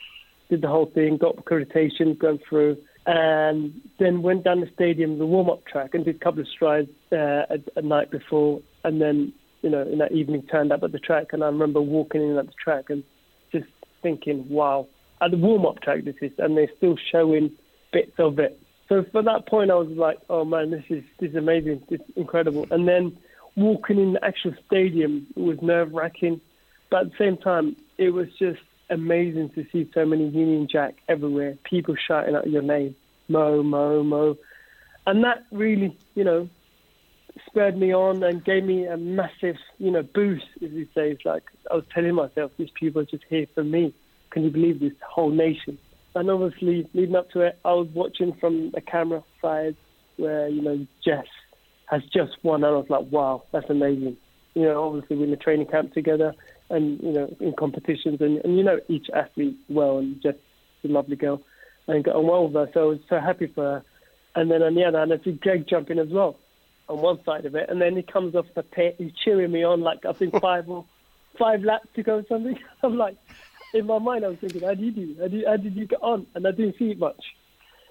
did 0.48 0.62
the 0.62 0.68
whole 0.68 0.86
thing, 0.86 1.18
got 1.18 1.36
accreditation, 1.36 2.18
going 2.18 2.40
through, 2.48 2.78
and 3.06 3.80
then 4.02 4.22
went 4.22 4.44
down 4.44 4.60
the 4.60 4.70
stadium, 4.74 5.18
the 5.18 5.26
warm 5.26 5.48
up 5.48 5.64
track, 5.64 5.94
and 5.94 6.04
did 6.04 6.16
a 6.16 6.18
couple 6.18 6.40
of 6.40 6.48
strides 6.48 6.90
uh, 7.12 7.44
a, 7.50 7.58
a 7.76 7.82
night 7.82 8.10
before. 8.10 8.60
And 8.84 9.00
then, 9.00 9.32
you 9.62 9.70
know, 9.70 9.82
in 9.82 9.98
that 9.98 10.12
evening, 10.12 10.42
turned 10.42 10.72
up 10.72 10.82
at 10.82 10.92
the 10.92 10.98
track. 10.98 11.28
And 11.32 11.42
I 11.42 11.46
remember 11.46 11.80
walking 11.80 12.22
in 12.22 12.36
at 12.36 12.46
the 12.46 12.52
track 12.62 12.90
and 12.90 13.04
just 13.52 13.68
thinking, 14.02 14.48
wow, 14.48 14.88
at 15.20 15.30
the 15.30 15.36
warm 15.36 15.64
up 15.66 15.80
track, 15.80 16.04
this 16.04 16.16
is, 16.20 16.32
and 16.38 16.56
they're 16.56 16.70
still 16.76 16.96
showing 17.10 17.52
bits 17.92 18.12
of 18.18 18.38
it. 18.38 18.58
So 18.88 19.04
for 19.12 19.22
that 19.22 19.46
point, 19.46 19.70
I 19.70 19.74
was 19.74 19.88
like, 19.88 20.18
oh 20.28 20.44
man, 20.44 20.70
this 20.70 20.84
is 20.90 21.04
this 21.18 21.30
is 21.30 21.36
amazing, 21.36 21.82
is 21.88 22.00
incredible. 22.16 22.66
And 22.70 22.86
then 22.86 23.16
walking 23.56 23.98
in 23.98 24.14
the 24.14 24.24
actual 24.24 24.54
stadium 24.66 25.26
was 25.36 25.58
nerve 25.62 25.92
wracking, 25.92 26.40
but 26.90 27.02
at 27.02 27.10
the 27.10 27.16
same 27.18 27.36
time, 27.36 27.76
it 27.96 28.10
was 28.10 28.28
just 28.38 28.60
amazing 28.90 29.50
to 29.50 29.64
see 29.72 29.88
so 29.94 30.04
many 30.04 30.28
Union 30.28 30.68
Jack 30.70 30.96
everywhere, 31.08 31.56
people 31.64 31.94
shouting 31.96 32.34
out 32.34 32.50
your 32.50 32.62
name, 32.62 32.94
Mo, 33.28 33.62
Mo, 33.62 34.02
Mo, 34.02 34.36
and 35.06 35.24
that 35.24 35.44
really, 35.50 35.96
you 36.14 36.24
know, 36.24 36.48
spurred 37.46 37.76
me 37.76 37.94
on 37.94 38.22
and 38.22 38.44
gave 38.44 38.64
me 38.64 38.86
a 38.86 38.96
massive, 38.96 39.56
you 39.78 39.90
know, 39.90 40.02
boost. 40.02 40.44
As 40.62 40.70
you 40.70 40.86
say, 40.94 41.10
it's 41.10 41.24
like 41.24 41.44
I 41.70 41.74
was 41.74 41.84
telling 41.94 42.14
myself, 42.14 42.52
these 42.56 42.70
people 42.78 43.02
are 43.02 43.06
just 43.06 43.24
here 43.28 43.46
for 43.54 43.64
me. 43.64 43.94
Can 44.30 44.44
you 44.44 44.50
believe 44.50 44.80
this 44.80 44.92
whole 45.06 45.30
nation? 45.30 45.78
And 46.14 46.30
obviously, 46.30 46.88
leading 46.94 47.16
up 47.16 47.30
to 47.30 47.40
it, 47.40 47.58
I 47.64 47.72
was 47.72 47.88
watching 47.94 48.34
from 48.34 48.70
the 48.72 48.80
camera 48.80 49.22
side 49.40 49.76
where, 50.16 50.48
you 50.48 50.62
know, 50.62 50.86
Jess 51.04 51.26
has 51.86 52.02
just 52.12 52.32
won. 52.42 52.64
And 52.64 52.74
I 52.74 52.76
was 52.76 52.90
like, 52.90 53.10
wow, 53.10 53.44
that's 53.50 53.70
amazing. 53.70 54.16
You 54.54 54.62
know, 54.64 54.84
obviously, 54.84 55.16
we're 55.16 55.24
in 55.24 55.30
the 55.30 55.36
training 55.36 55.66
camp 55.66 55.94
together 55.94 56.34
and, 56.68 57.00
you 57.02 57.12
know, 57.12 57.34
in 57.40 57.54
competitions. 57.54 58.20
And, 58.20 58.38
and 58.44 58.56
you 58.56 58.62
know 58.62 58.78
each 58.88 59.08
athlete 59.14 59.56
well. 59.68 59.98
And 59.98 60.20
Jess 60.22 60.34
is 60.84 60.90
a 60.90 60.92
lovely 60.92 61.16
girl 61.16 61.42
and 61.88 62.04
got 62.04 62.16
on 62.16 62.26
well 62.26 62.48
with 62.48 62.54
her. 62.54 62.70
So 62.74 62.80
I 62.80 62.84
was 62.84 62.98
so 63.08 63.20
happy 63.20 63.46
for 63.46 63.62
her. 63.62 63.84
And 64.34 64.50
then 64.50 64.62
on 64.62 64.74
the 64.74 64.84
other 64.84 64.98
hand, 64.98 65.12
I 65.12 65.22
see 65.22 65.32
Greg 65.32 65.66
jumping 65.68 65.98
as 65.98 66.08
well 66.08 66.36
on 66.88 67.00
one 67.00 67.22
side 67.24 67.44
of 67.46 67.54
it. 67.54 67.68
And 67.68 67.80
then 67.80 67.96
he 67.96 68.02
comes 68.02 68.34
off 68.34 68.46
the 68.54 68.62
pit, 68.62 68.96
he's 68.98 69.12
cheering 69.24 69.52
me 69.52 69.62
on 69.62 69.80
like 69.80 70.04
I 70.06 70.12
think 70.12 70.40
five 70.40 70.68
or 70.68 70.84
five 71.38 71.62
laps 71.62 71.88
to 71.94 72.02
go 72.02 72.18
or 72.18 72.26
something. 72.28 72.58
I'm 72.82 72.96
like, 72.96 73.16
in 73.74 73.86
my 73.86 73.98
mind, 73.98 74.24
I 74.24 74.28
was 74.28 74.38
thinking, 74.38 74.62
how 74.62 74.74
did 74.74 74.80
you 74.80 74.92
do? 74.92 75.16
How 75.20 75.28
did, 75.28 75.46
how 75.46 75.56
did 75.56 75.76
you 75.76 75.86
get 75.86 76.02
on? 76.02 76.26
And 76.34 76.46
I 76.46 76.50
didn't 76.50 76.78
see 76.78 76.90
it 76.90 76.98
much. 76.98 77.22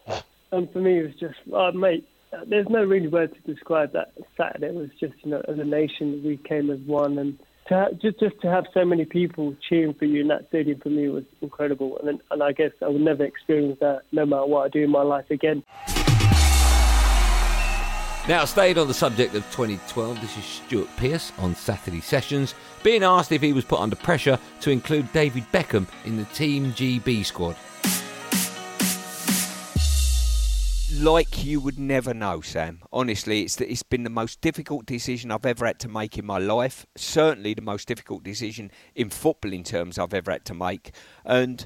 And 0.54 0.70
for 0.74 0.80
me, 0.80 1.00
it 1.00 1.04
was 1.04 1.16
just, 1.16 1.40
oh, 1.54 1.72
mate, 1.72 2.06
there's 2.46 2.68
no 2.68 2.84
really 2.84 3.08
word 3.08 3.34
to 3.34 3.54
describe 3.54 3.94
that 3.94 4.12
Saturday. 4.36 4.68
It 4.68 4.76
was 4.76 4.90
just, 5.00 5.14
you 5.24 5.32
know, 5.32 5.42
as 5.48 5.58
a 5.60 5.64
nation, 5.64 6.22
we 6.26 6.36
came 6.36 6.70
as 6.70 6.80
one. 6.80 7.18
And 7.18 7.40
to 7.72 7.90
just, 8.02 8.20
just 8.20 8.42
to 8.42 8.50
have 8.50 8.66
so 8.74 8.84
many 8.84 9.06
people 9.06 9.56
cheering 9.68 9.94
for 9.94 10.06
you 10.06 10.22
in 10.22 10.28
that 10.28 10.48
stadium 10.50 10.80
for 10.80 10.90
me 10.90 11.08
was 11.08 11.24
incredible. 11.42 11.98
And, 12.00 12.22
and 12.30 12.44
I 12.44 12.52
guess 12.52 12.72
I 12.82 12.88
will 12.88 13.00
never 13.00 13.24
experience 13.24 13.78
that 13.80 14.02
no 14.12 14.26
matter 14.26 14.46
what 14.46 14.66
I 14.66 14.70
do 14.70 14.84
in 14.84 14.92
my 14.92 15.04
life 15.04 15.30
again. 15.30 15.64
Now, 18.28 18.46
staying 18.46 18.78
on 18.78 18.88
the 18.88 18.94
subject 18.94 19.34
of 19.34 19.44
2012, 19.52 20.22
this 20.22 20.38
is 20.38 20.44
Stuart 20.44 20.90
Pearce 20.98 21.32
on 21.40 21.56
Saturday 21.56 22.02
Sessions, 22.02 22.54
being 22.84 23.04
asked 23.04 23.32
if 23.32 23.42
he 23.42 23.52
was 23.52 23.66
put 23.66 23.80
under 23.80 23.96
pressure 23.96 24.38
to 24.62 24.70
include 24.70 25.12
David 25.12 25.44
Beckham 25.52 25.88
in 26.06 26.18
the 26.18 26.26
Team 26.26 26.72
GB 26.74 27.26
squad. 27.26 27.56
Like 31.02 31.44
you 31.44 31.60
would 31.60 31.80
never 31.80 32.14
know, 32.14 32.42
Sam. 32.42 32.82
Honestly, 32.94 33.42
it's 33.42 33.60
it's 33.60 33.84
been 33.84 34.04
the 34.04 34.10
most 34.10 34.40
difficult 34.40 34.86
decision 34.86 35.32
I've 35.32 35.46
ever 35.46 35.66
had 35.66 35.80
to 35.80 35.90
make 35.90 36.18
in 36.18 36.26
my 36.26 36.38
life. 36.38 36.86
Certainly, 36.96 37.56
the 37.56 37.62
most 37.62 37.88
difficult 37.88 38.24
decision 38.24 38.72
in 38.94 39.10
footballing 39.10 39.66
terms 39.66 39.98
I've 39.98 40.14
ever 40.14 40.32
had 40.32 40.46
to 40.46 40.54
make. 40.54 40.92
And 41.26 41.66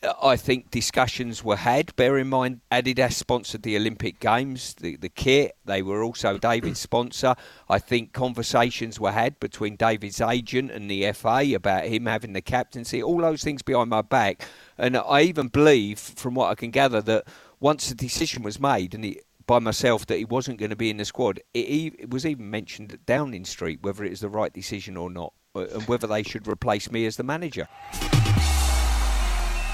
uh, 0.00 0.12
I 0.22 0.36
think 0.36 0.70
discussions 0.70 1.42
were 1.42 1.56
had. 1.56 1.94
Bear 1.96 2.18
in 2.18 2.28
mind, 2.28 2.60
Adidas 2.70 3.14
sponsored 3.14 3.62
the 3.62 3.76
Olympic 3.76 4.20
Games, 4.20 4.74
the, 4.74 4.96
the 4.96 5.08
kit. 5.08 5.56
They 5.64 5.82
were 5.82 6.04
also 6.04 6.38
David's 6.38 6.78
sponsor. 6.90 7.34
I 7.68 7.80
think 7.80 8.12
conversations 8.12 9.00
were 9.00 9.12
had 9.12 9.40
between 9.40 9.74
David's 9.74 10.20
agent 10.20 10.70
and 10.70 10.88
the 10.88 11.10
FA 11.12 11.52
about 11.54 11.86
him 11.86 12.06
having 12.06 12.32
the 12.32 12.42
captaincy. 12.42 13.02
All 13.02 13.18
those 13.18 13.42
things 13.42 13.62
behind 13.62 13.90
my 13.90 14.02
back. 14.02 14.46
And 14.76 14.96
I 14.96 15.22
even 15.22 15.48
believe, 15.48 15.98
from 15.98 16.34
what 16.34 16.50
I 16.50 16.54
can 16.54 16.70
gather, 16.70 17.02
that 17.02 17.26
once 17.60 17.88
the 17.88 17.94
decision 17.94 18.42
was 18.42 18.60
made 18.60 18.94
and 18.94 19.16
by 19.46 19.58
myself 19.58 20.06
that 20.06 20.18
he 20.18 20.24
wasn't 20.24 20.58
going 20.58 20.70
to 20.70 20.76
be 20.76 20.90
in 20.90 20.98
the 20.98 21.04
squad, 21.04 21.40
it, 21.54 21.94
it 21.98 22.10
was 22.10 22.26
even 22.26 22.50
mentioned 22.50 22.92
at 22.92 23.04
Downing 23.06 23.44
Street 23.44 23.78
whether 23.82 24.04
it 24.04 24.12
is 24.12 24.20
the 24.20 24.28
right 24.28 24.52
decision 24.52 24.96
or 24.96 25.10
not, 25.10 25.32
uh, 25.56 25.66
and 25.66 25.82
whether 25.88 26.06
they 26.06 26.22
should 26.22 26.46
replace 26.46 26.90
me 26.90 27.06
as 27.06 27.16
the 27.16 27.22
manager. 27.22 27.66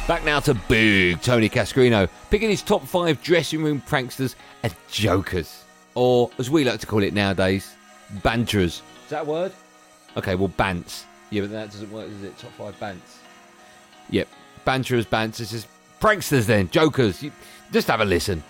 Back 0.06 0.24
now 0.24 0.38
to 0.40 0.54
big 0.68 1.22
Tony 1.22 1.48
Cascarino, 1.48 2.08
picking 2.30 2.50
his 2.50 2.62
top 2.62 2.82
five 2.86 3.22
dressing 3.22 3.64
room 3.64 3.82
pranksters 3.86 4.34
and 4.62 4.74
jokers. 4.90 5.64
Or, 5.94 6.30
as 6.38 6.50
we 6.50 6.64
like 6.64 6.80
to 6.80 6.86
call 6.86 7.02
it 7.02 7.14
nowadays, 7.14 7.74
banterers. 8.22 8.82
Is 9.04 9.10
that 9.10 9.22
a 9.22 9.24
word? 9.24 9.52
Okay, 10.16 10.34
well, 10.34 10.50
bants. 10.50 11.04
Yeah, 11.30 11.42
but 11.42 11.50
that 11.52 11.70
doesn't 11.72 11.90
work, 11.90 12.08
does 12.08 12.22
it? 12.22 12.38
Top 12.38 12.52
five 12.52 12.78
bants. 12.78 13.18
Yep, 14.10 14.28
banterers, 14.64 15.06
bants. 15.06 15.38
This 15.38 15.52
is 15.52 15.66
pranksters 16.00 16.44
then, 16.44 16.68
jokers. 16.68 17.22
You, 17.22 17.32
just 17.72 17.88
have 17.88 18.00
a 18.00 18.04
listen. 18.04 18.42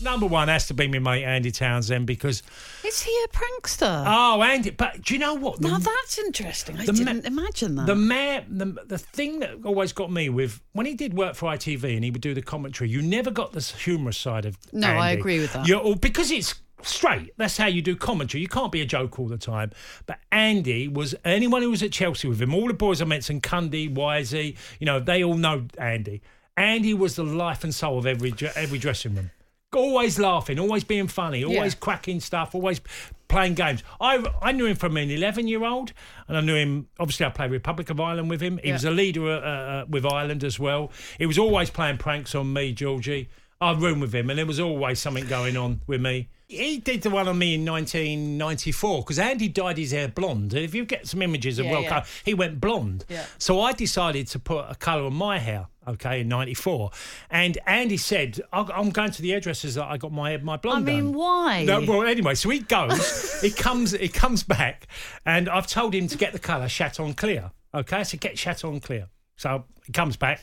Number 0.00 0.26
one 0.26 0.46
has 0.46 0.68
to 0.68 0.74
be 0.74 0.86
my 0.86 1.00
mate 1.00 1.24
Andy 1.24 1.50
Townsend 1.50 2.06
because 2.06 2.44
Is 2.84 3.02
he 3.02 3.10
a 3.24 3.28
prankster? 3.36 4.04
oh 4.06 4.40
Andy, 4.44 4.70
but 4.70 5.02
do 5.02 5.12
you 5.14 5.18
know 5.18 5.34
what? 5.34 5.60
now 5.60 5.76
that's 5.78 6.18
interesting. 6.20 6.76
I 6.78 6.84
the 6.86 6.92
ma- 6.92 6.98
didn't 6.98 7.26
imagine 7.26 7.74
that. 7.74 7.86
The 7.86 7.96
mayor, 7.96 8.44
the, 8.48 8.76
the 8.86 8.98
thing 8.98 9.40
that 9.40 9.50
always 9.64 9.92
got 9.92 10.12
me 10.12 10.28
with 10.28 10.60
when 10.72 10.86
he 10.86 10.94
did 10.94 11.14
work 11.14 11.34
for 11.34 11.50
ITV 11.50 11.96
and 11.96 12.04
he 12.04 12.12
would 12.12 12.20
do 12.20 12.32
the 12.32 12.42
commentary, 12.42 12.88
you 12.90 13.02
never 13.02 13.32
got 13.32 13.52
the 13.52 13.60
humorous 13.60 14.16
side 14.18 14.46
of. 14.46 14.56
No, 14.72 14.86
I 14.86 15.10
Andy. 15.10 15.20
agree 15.20 15.40
with 15.40 15.52
that. 15.54 15.66
You're, 15.66 15.80
or 15.80 15.96
because 15.96 16.30
it's 16.30 16.54
straight. 16.82 17.32
That's 17.36 17.56
how 17.56 17.66
you 17.66 17.82
do 17.82 17.96
commentary. 17.96 18.40
You 18.40 18.48
can't 18.48 18.72
be 18.72 18.80
a 18.80 18.86
joke 18.86 19.18
all 19.18 19.26
the 19.28 19.38
time. 19.38 19.72
But 20.06 20.18
Andy 20.32 20.88
was 20.88 21.14
anyone 21.24 21.62
who 21.62 21.70
was 21.70 21.82
at 21.82 21.92
Chelsea 21.92 22.28
with 22.28 22.40
him. 22.40 22.54
All 22.54 22.66
the 22.68 22.74
boys 22.74 23.02
I 23.02 23.04
mentioned, 23.04 23.42
Cundy, 23.42 23.92
Wisey, 23.92 24.56
you 24.78 24.86
know, 24.86 25.00
they 25.00 25.22
all 25.24 25.36
know 25.36 25.66
Andy. 25.78 26.22
Andy 26.56 26.94
was 26.94 27.16
the 27.16 27.22
life 27.24 27.62
and 27.64 27.74
soul 27.74 27.98
of 27.98 28.06
every 28.06 28.32
every 28.56 28.78
dressing 28.78 29.14
room. 29.14 29.30
Always 29.74 30.18
laughing, 30.18 30.58
always 30.58 30.82
being 30.82 31.08
funny, 31.08 31.44
always 31.44 31.74
Yeah. 31.74 31.78
cracking 31.78 32.20
stuff, 32.20 32.54
always 32.54 32.80
playing 33.28 33.52
games. 33.54 33.82
I 34.00 34.24
I 34.40 34.52
knew 34.52 34.64
him 34.66 34.76
from 34.76 34.96
an 34.96 35.10
11 35.10 35.46
year 35.46 35.62
old, 35.64 35.92
and 36.26 36.36
I 36.38 36.40
knew 36.40 36.54
him. 36.56 36.88
Obviously, 36.98 37.26
I 37.26 37.28
played 37.28 37.50
Republic 37.50 37.90
of 37.90 38.00
Ireland 38.00 38.30
with 38.30 38.40
him. 38.40 38.58
He 38.62 38.68
Yeah. 38.68 38.74
was 38.74 38.84
a 38.86 38.90
leader 38.90 39.28
uh, 39.28 39.40
uh, 39.40 39.84
with 39.88 40.06
Ireland 40.06 40.42
as 40.42 40.58
well. 40.58 40.90
He 41.18 41.26
was 41.26 41.38
always 41.38 41.68
playing 41.70 41.98
pranks 41.98 42.34
on 42.34 42.50
me, 42.52 42.72
Georgie. 42.72 43.28
I'd 43.60 43.80
room 43.80 43.98
with 44.00 44.14
him, 44.14 44.30
and 44.30 44.38
there 44.38 44.46
was 44.46 44.60
always 44.60 45.00
something 45.00 45.26
going 45.26 45.56
on 45.56 45.80
with 45.86 46.00
me. 46.00 46.28
He 46.46 46.78
did 46.78 47.02
the 47.02 47.10
one 47.10 47.28
on 47.28 47.36
me 47.38 47.56
in 47.56 47.64
1994 47.66 49.02
because 49.02 49.18
Andy 49.18 49.48
dyed 49.48 49.76
his 49.76 49.92
hair 49.92 50.08
blonde. 50.08 50.54
And 50.54 50.62
if 50.64 50.74
you 50.74 50.84
get 50.84 51.06
some 51.06 51.20
images 51.22 51.58
of 51.58 51.66
Yeah, 51.66 51.72
World 51.72 51.84
yeah. 51.84 51.90
Cup, 51.90 52.06
he 52.24 52.34
went 52.34 52.60
blonde. 52.60 53.04
Yeah. 53.08 53.26
So 53.36 53.60
I 53.60 53.72
decided 53.72 54.28
to 54.28 54.38
put 54.38 54.64
a 54.68 54.74
colour 54.74 55.02
on 55.04 55.12
my 55.14 55.38
hair, 55.38 55.66
okay, 55.86 56.20
in 56.22 56.28
94. 56.28 56.90
And 57.30 57.58
Andy 57.66 57.96
said, 57.98 58.40
"I- 58.52 58.70
I'm 58.74 58.90
going 58.90 59.10
to 59.10 59.20
the 59.22 59.30
hairdressers 59.30 59.74
that 59.74 59.84
I 59.86 59.98
got 59.98 60.12
my 60.12 60.36
my 60.38 60.56
blonde." 60.56 60.56
I 60.56 60.58
blonde 60.58 60.86
mean, 60.86 61.04
done." 61.12 61.14
why? 61.20 61.64
No, 61.64 61.80
well, 61.82 62.02
anyway, 62.04 62.34
so 62.34 62.48
he 62.48 62.60
goes, 62.60 63.40
he 63.42 63.50
comes, 63.50 63.90
he 63.92 64.08
comes 64.08 64.42
back, 64.42 64.86
and 65.26 65.48
I've 65.50 65.66
told 65.66 65.94
him 65.94 66.06
to 66.08 66.16
get 66.16 66.32
the 66.32 66.38
colour 66.38 66.68
Chaton 66.68 67.12
Clear. 67.14 67.50
Okay, 67.74 68.04
so 68.04 68.16
get 68.16 68.36
Chaton 68.36 68.80
Clear. 68.80 69.08
So 69.36 69.64
he 69.84 69.92
comes 69.92 70.16
back, 70.16 70.40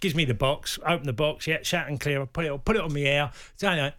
gives 0.00 0.14
me 0.14 0.24
the 0.24 0.34
box, 0.34 0.78
open 0.86 1.06
the 1.06 1.12
box, 1.12 1.46
yeah, 1.46 1.58
Chaton 1.58 1.98
Clear, 1.98 2.22
I 2.22 2.24
put 2.26 2.44
it, 2.44 2.64
put 2.64 2.76
it 2.76 2.82
on 2.82 2.92
my 2.92 3.00
you 3.70 3.76
know, 3.76 3.92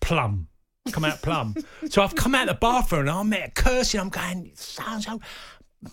plum. 0.00 0.48
come 0.92 1.04
out 1.04 1.22
plum. 1.22 1.54
so 1.90 2.02
I've 2.02 2.14
come 2.14 2.34
out 2.34 2.46
the 2.46 2.54
bathroom 2.54 3.02
and 3.02 3.10
I'm 3.10 3.30
there 3.30 3.50
cursing. 3.54 4.00
I'm 4.00 4.08
going, 4.10 4.52
so 4.54 4.82
so. 5.00 5.20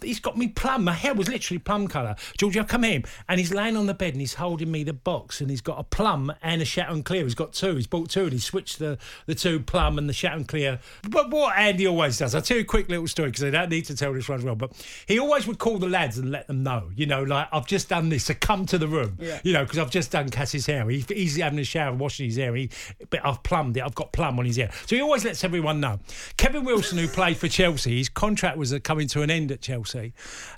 He's 0.02 0.20
got 0.20 0.38
me 0.38 0.48
plum. 0.48 0.84
My 0.84 0.94
hair 0.94 1.14
was 1.14 1.28
literally 1.28 1.60
plum 1.60 1.88
colour. 1.88 2.16
Georgie, 2.38 2.60
I've 2.60 2.68
come 2.68 2.84
in 2.84 3.04
and 3.28 3.40
he's 3.40 3.54
laying 3.54 3.76
on 3.78 3.88
the 3.88 3.94
bed 3.94 4.14
and 4.14 4.22
he's 4.22 4.36
holding 4.36 4.72
me 4.72 4.84
the 4.84 4.94
box 4.94 5.42
and 5.42 5.50
he's 5.50 5.62
got 5.62 5.80
a 5.80 5.84
plum 5.84 6.34
and 6.42 6.62
a 6.62 6.66
Chateau 6.66 6.94
and 6.94 7.06
Clear. 7.06 7.24
He's 7.24 7.36
got 7.36 7.54
two. 7.54 7.76
He's 7.76 7.88
bought 7.88 8.10
two 8.10 8.24
and 8.24 8.34
he 8.34 8.40
switched 8.40 8.80
the, 8.80 8.98
the 9.26 9.36
two 9.36 9.60
plum 9.60 9.98
and 9.98 10.08
the 10.08 10.14
Chateau 10.14 10.36
and 10.38 10.48
Clear. 10.48 10.80
But 11.10 11.30
what 11.30 11.58
Andy 11.58 11.88
always 11.88 12.18
does, 12.18 12.34
I'll 12.36 12.42
tell 12.42 12.58
you 12.58 12.64
a 12.64 12.66
quick 12.66 12.90
little 12.90 13.08
story 13.08 13.30
because 13.30 13.44
I 13.44 13.50
don't 13.50 13.70
need 13.70 13.86
to 13.86 13.96
tell 13.96 14.14
this 14.14 14.28
one 14.30 14.40
as 14.40 14.46
well. 14.46 14.56
But 14.56 14.72
he 15.08 15.20
always 15.20 15.46
would 15.48 15.60
call 15.60 15.78
the 15.78 15.90
lads 15.90 16.18
and 16.18 16.32
let 16.32 16.48
them 16.48 16.64
know, 16.64 16.90
you 16.96 17.06
know, 17.06 17.24
like 17.24 17.48
I've 17.52 17.68
just 17.68 17.90
done 17.90 18.10
this, 18.10 18.26
so 18.26 18.34
come 18.40 18.66
to 18.68 18.78
the 18.78 18.88
room, 18.88 19.18
Yeah. 19.20 19.40
you 19.44 19.54
know, 19.54 19.64
because 19.64 19.80
I've 19.80 19.92
just 19.92 20.12
done 20.12 20.30
Cass's 20.30 20.66
hair. 20.66 20.90
He, 20.90 21.04
he's 21.10 21.38
having 21.38 21.60
a 21.60 21.64
shower, 21.64 21.94
washing 21.94 22.26
his 22.28 22.38
hair. 22.38 22.56
He, 22.56 22.70
but 23.10 23.26
I've 23.26 23.44
plumbed 23.44 23.78
it. 23.78 23.84
I've 23.84 23.96
got 23.96 24.14
plum 24.14 24.40
on 24.40 24.46
his 24.46 24.58
hair. 24.58 24.72
So 24.86 24.96
he 24.96 25.02
always 25.02 25.26
lets 25.26 25.44
everyone 25.44 25.80
know. 25.80 26.00
Kevin 26.38 26.64
Wilson, 26.64 26.98
who 26.98 27.08
played 27.08 27.38
for 27.38 27.48
Chelsea, 27.48 27.98
his 27.98 28.10
contract 28.10 28.58
was 28.58 28.74
uh, 28.74 28.80
coming 28.84 29.08
to 29.10 29.22
an 29.22 29.30
end 29.30 29.52
at 29.52 29.62
Chelsea, 29.62 29.81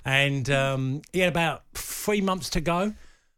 and 0.04 0.48
um, 0.50 1.02
he 1.12 1.20
had 1.20 1.28
about 1.28 1.62
three 1.74 2.20
months 2.20 2.50
to 2.50 2.60
go. 2.60 2.94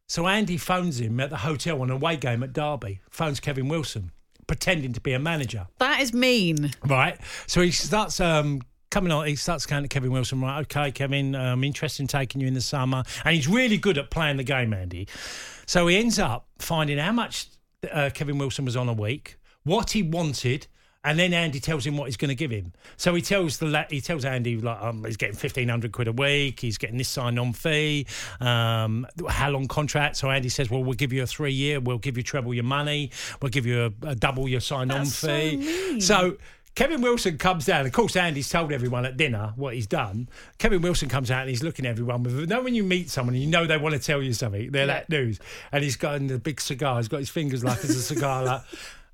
So 0.09 0.28
Andy 0.28 0.57
phones 0.57 1.00
him 1.00 1.19
at 1.21 1.31
the 1.31 1.38
hotel 1.38 1.83
on 1.83 1.90
a 1.90 1.95
away 1.95 2.16
game 2.16 2.43
at 2.43 2.52
Derby. 2.52 3.00
Phones 3.11 3.40
Kevin 3.40 3.69
Wilson, 3.69 4.12
pretending 4.47 4.93
to 4.93 5.00
be 5.00 5.12
a 5.12 5.19
manager. 5.19 5.66
That 5.78 6.00
is 6.00 6.12
mean. 6.12 6.71
Right. 6.87 7.19
So 7.47 7.61
he 7.61 7.73
starts 7.73 8.21
um, 8.21 8.62
coming 8.90 9.11
on. 9.11 9.26
He 9.26 9.37
starts 9.37 9.66
going 9.66 9.83
to 9.83 9.88
Kevin 9.88 10.12
Wilson. 10.12 10.40
Right. 10.40 10.61
Okay, 10.61 10.93
Kevin. 10.93 11.35
I'm 11.35 11.64
interested 11.64 12.02
in 12.02 12.09
taking 12.09 12.40
you 12.40 12.47
in 12.47 12.55
the 12.55 12.61
summer, 12.61 13.02
and 13.25 13.35
he's 13.35 13.49
really 13.49 13.78
good 13.78 13.99
at 13.99 14.11
playing 14.11 14.37
the 14.37 14.45
game, 14.45 14.73
Andy. 14.73 15.09
So 15.66 15.88
he 15.88 15.97
ends 15.97 16.19
up 16.19 16.47
finding 16.59 16.99
how 16.99 17.12
much 17.12 17.49
uh, 17.90 18.11
Kevin 18.14 18.38
Wilson 18.38 18.64
was 18.64 18.76
on 18.76 18.88
a 18.88 18.93
week, 18.93 19.38
what 19.64 19.90
he 19.90 20.02
wanted. 20.02 20.69
And 21.06 21.18
then 21.18 21.32
Andy 21.32 21.60
tells 21.60 21.86
him 21.86 21.96
what 21.96 22.06
he's 22.06 22.16
going 22.16 22.30
to 22.30 22.34
give 22.34 22.50
him. 22.50 22.72
So 22.96 23.14
he 23.14 23.22
tells 23.22 23.58
the 23.58 23.66
la- 23.66 23.84
he 23.88 24.00
tells 24.00 24.25
Andy 24.25 24.56
like 24.56 24.82
um, 24.82 25.04
he's 25.04 25.16
getting 25.16 25.36
fifteen 25.36 25.68
hundred 25.68 25.92
quid 25.92 26.08
a 26.08 26.12
week. 26.12 26.58
He's 26.60 26.78
getting 26.78 26.98
this 26.98 27.08
sign 27.08 27.38
on 27.38 27.52
fee. 27.52 28.06
Um, 28.40 29.06
how 29.28 29.50
long 29.50 29.68
contract? 29.68 30.16
So 30.16 30.28
Andy 30.30 30.48
says, 30.48 30.68
well, 30.68 30.82
we'll 30.82 30.94
give 30.94 31.12
you 31.12 31.22
a 31.22 31.26
three 31.26 31.52
year. 31.52 31.78
We'll 31.78 31.98
give 31.98 32.16
you 32.16 32.25
treble 32.25 32.52
your 32.52 32.64
money. 32.64 33.12
We'll 33.40 33.50
give 33.50 33.66
you 33.66 33.94
a, 34.02 34.08
a 34.08 34.14
double 34.16 34.48
your 34.48 34.60
sign 34.60 34.90
on 34.90 35.04
That's 35.04 35.14
so 35.14 35.28
fee. 35.28 35.56
mean. 35.56 36.00
so 36.00 36.36
Kevin 36.75 37.00
Wilson 37.00 37.38
comes 37.38 37.64
down. 37.64 37.86
Of 37.86 37.92
course, 37.92 38.16
Andy's 38.16 38.50
told 38.50 38.70
everyone 38.70 39.06
at 39.06 39.16
dinner 39.16 39.52
what 39.56 39.75
he's 39.75 39.86
done. 39.86 40.28
Kevin 40.58 40.82
Wilson 40.82 41.08
comes 41.08 41.30
out 41.30 41.40
and 41.42 41.48
he's 41.48 41.62
looking 41.62 41.86
at 41.86 41.90
everyone 41.90 42.22
with. 42.22 42.38
You 42.38 42.46
know, 42.46 42.62
when 42.62 42.75
you 42.75 42.82
meet 42.84 43.08
someone, 43.08 43.34
and 43.34 43.42
you 43.42 43.48
know 43.48 43.64
they 43.66 43.78
want 43.78 43.94
to 43.94 44.00
tell 44.00 44.20
you 44.22 44.32
something. 44.34 44.72
They're 44.72 44.86
that 44.88 45.08
news, 45.08 45.38
and 45.72 45.82
he's 45.82 45.96
got 45.96 46.16
in 46.16 46.26
the 46.26 46.38
big 46.38 46.60
cigar. 46.60 46.98
He's 46.98 47.08
got 47.08 47.20
his 47.20 47.30
fingers 47.30 47.64
like 47.64 47.78
it's 47.78 47.90
a 47.96 48.02
cigar. 48.02 48.44
like, 48.44 48.62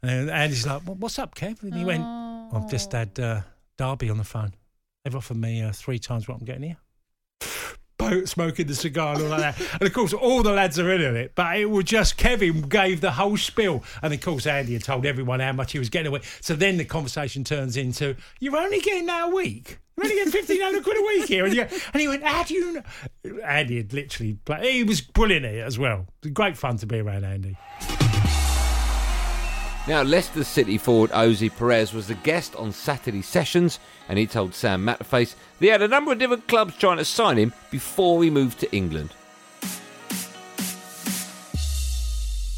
and 0.03 0.31
Andy's 0.31 0.67
like, 0.67 0.83
"Well, 0.87 0.97
"What's 0.97 1.19
up, 1.19 1.35
Kev?" 1.35 1.63
And 1.63 1.75
he 1.75 1.85
went, 1.85 2.03
"I've 2.05 2.69
just 2.71 2.93
had 2.93 3.19
uh, 3.19 3.43
Derby 3.79 4.11
on 4.11 4.19
the 4.19 4.25
phone. 4.25 4.53
They've 5.05 5.15
offered 5.15 5.37
me 5.37 5.63
uh, 5.63 5.73
three 5.73 5.99
times 5.99 6.29
what 6.29 6.39
I'm 6.39 6.45
getting 6.45 6.63
here." 6.63 6.77
Boat 7.99 8.29
smoking 8.29 8.67
the 8.67 8.75
cigar 8.75 9.15
and 9.15 9.23
all 9.23 9.29
like 9.29 9.57
that. 9.57 9.61
And 9.75 9.83
of 9.83 9.93
course, 9.93 10.13
all 10.13 10.43
the 10.43 10.51
lads 10.53 10.79
are 10.81 10.91
in 10.93 11.05
on 11.07 11.17
it, 11.17 11.37
but 11.37 11.57
it 11.57 11.71
was 11.71 11.85
just 11.85 12.17
Kevin 12.17 12.63
gave 12.63 13.01
the 13.01 13.13
whole 13.13 13.37
spiel. 13.37 13.85
And 14.03 14.13
of 14.13 14.21
course, 14.21 14.45
Andy 14.45 14.73
had 14.73 14.83
told 14.83 15.07
everyone 15.07 15.39
how 15.39 15.53
much 15.53 15.71
he 15.71 15.79
was 15.79 15.89
getting 15.89 16.09
away. 16.09 16.23
So 16.41 16.57
then 16.57 16.79
the 16.79 16.85
conversation 16.85 17.45
turns 17.45 17.77
into, 17.77 18.17
You're 18.41 18.57
only 18.57 18.81
getting 18.81 19.07
that 19.07 19.29
a 19.29 19.35
week. 19.35 19.79
You're 19.97 20.07
only 20.07 20.17
getting 20.17 20.33
1500 20.33 20.83
quid 20.83 20.97
a 20.97 21.03
week 21.03 21.29
here. 21.29 21.45
And, 21.45 21.55
you 21.55 21.63
and 21.63 22.01
he 22.01 22.09
went, 22.09 22.25
How 22.25 22.43
do 22.43 22.55
you 22.55 22.73
know? 22.73 22.83
Andy 23.45 23.77
had 23.77 23.93
literally 23.93 24.35
played. 24.45 24.65
He 24.65 24.83
was 24.83 25.01
brilliant 25.01 25.45
at 25.45 25.55
it 25.55 25.61
as 25.61 25.79
well. 25.79 26.07
Great 26.33 26.57
fun 26.57 26.79
to 26.79 26.87
be 26.87 26.99
around 26.99 27.25
Andy. 27.25 27.57
Now, 29.89 30.03
Leicester 30.03 30.45
City 30.45 30.79
forward 30.79 31.11
Ayoze 31.11 31.51
Perez 31.57 31.93
was 31.93 32.07
the 32.07 32.15
guest 32.15 32.55
on 32.55 32.71
Saturday 32.71 33.21
sessions, 33.23 33.81
and 34.09 34.17
he 34.17 34.29
told 34.29 34.55
Sam 34.55 34.85
Matterface 34.87 35.35
they 35.59 35.67
had 35.69 35.83
a 35.83 35.89
number 35.89 36.13
of 36.13 36.19
different 36.19 36.47
clubs 36.47 36.77
trying 36.79 36.99
to 36.99 37.05
sign 37.05 37.37
him 37.37 37.53
before 37.71 38.23
he 38.23 38.31
moved 38.31 38.61
to 38.61 38.73
England. 38.75 39.11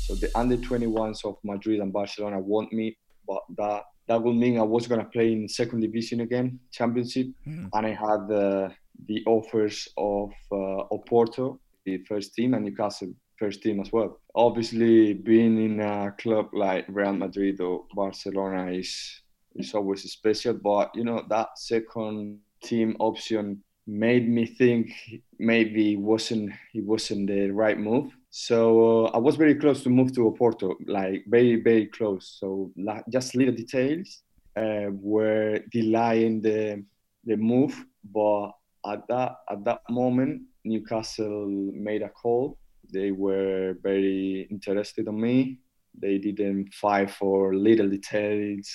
So 0.06 0.14
the 0.16 0.30
under 0.34 0.58
21s 0.58 1.24
of 1.24 1.38
Madrid 1.44 1.80
and 1.80 1.90
Barcelona 1.92 2.38
want 2.40 2.72
me, 2.74 2.96
but 3.26 3.40
that 3.56 3.84
that 4.06 4.22
would 4.22 4.36
mean 4.36 4.58
I 4.58 4.62
was 4.62 4.86
gonna 4.86 5.06
play 5.06 5.32
in 5.32 5.48
second 5.48 5.80
division 5.80 6.20
again, 6.20 6.60
championship, 6.72 7.28
Mm. 7.46 7.70
and 7.72 7.86
I 7.86 7.90
had 7.94 8.28
the 8.28 8.70
the 9.08 9.24
offers 9.26 9.88
of 9.96 10.30
uh, 10.52 10.84
Oporto, 10.92 11.58
the 11.86 11.98
first 12.06 12.34
team, 12.34 12.52
and 12.52 12.64
Newcastle 12.66 13.12
first 13.38 13.62
team 13.62 13.80
as 13.80 13.92
well. 13.92 14.20
Obviously, 14.34 15.14
being 15.14 15.62
in 15.62 15.80
a 15.80 16.14
club 16.18 16.48
like 16.52 16.86
Real 16.88 17.12
Madrid 17.12 17.60
or 17.60 17.84
Barcelona 17.94 18.70
is 18.72 19.22
is 19.56 19.74
always 19.74 20.02
special, 20.10 20.54
but 20.54 20.94
you 20.94 21.04
know 21.04 21.24
that 21.28 21.58
second 21.58 22.40
team 22.62 22.96
option 22.98 23.62
made 23.86 24.28
me 24.28 24.46
think 24.46 24.92
maybe 25.38 25.92
it 25.92 26.00
wasn't 26.00 26.50
it 26.74 26.84
wasn't 26.84 27.26
the 27.26 27.50
right 27.50 27.78
move. 27.78 28.12
So 28.30 29.06
uh, 29.06 29.10
I 29.10 29.18
was 29.18 29.36
very 29.36 29.54
close 29.54 29.82
to 29.84 29.90
move 29.90 30.12
to 30.14 30.22
Oporto, 30.22 30.74
like 30.86 31.24
very 31.28 31.62
very 31.62 31.86
close. 31.86 32.36
So 32.40 32.72
like, 32.76 33.04
just 33.08 33.34
little 33.34 33.54
details 33.54 34.22
uh, 34.56 34.90
were 34.90 35.60
delaying 35.70 36.40
the 36.40 36.84
the 37.24 37.36
move, 37.36 37.84
but 38.12 38.50
at 38.86 39.06
that 39.08 39.36
at 39.50 39.64
that 39.64 39.80
moment 39.88 40.42
Newcastle 40.64 41.46
made 41.74 42.02
a 42.02 42.08
call. 42.08 42.58
They 42.94 43.10
were 43.10 43.76
very 43.82 44.46
interested 44.50 45.08
in 45.08 45.20
me. 45.20 45.58
They 46.00 46.16
didn't 46.18 46.72
fight 46.72 47.10
for 47.10 47.54
little 47.54 47.88
details, 47.88 48.66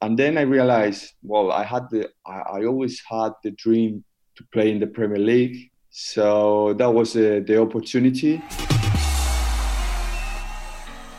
and 0.00 0.18
then 0.18 0.38
I 0.38 0.42
realized, 0.42 1.12
well, 1.22 1.52
I 1.52 1.64
had 1.64 1.84
the 1.90 2.02
I, 2.24 2.38
I 2.56 2.64
always 2.64 3.02
had 3.14 3.32
the 3.42 3.50
dream 3.64 4.04
to 4.36 4.44
play 4.52 4.70
in 4.70 4.78
the 4.80 4.86
Premier 4.86 5.18
League. 5.32 5.70
So 5.90 6.74
that 6.74 6.92
was 6.92 7.16
uh, 7.16 7.40
the 7.46 7.60
opportunity. 7.60 8.42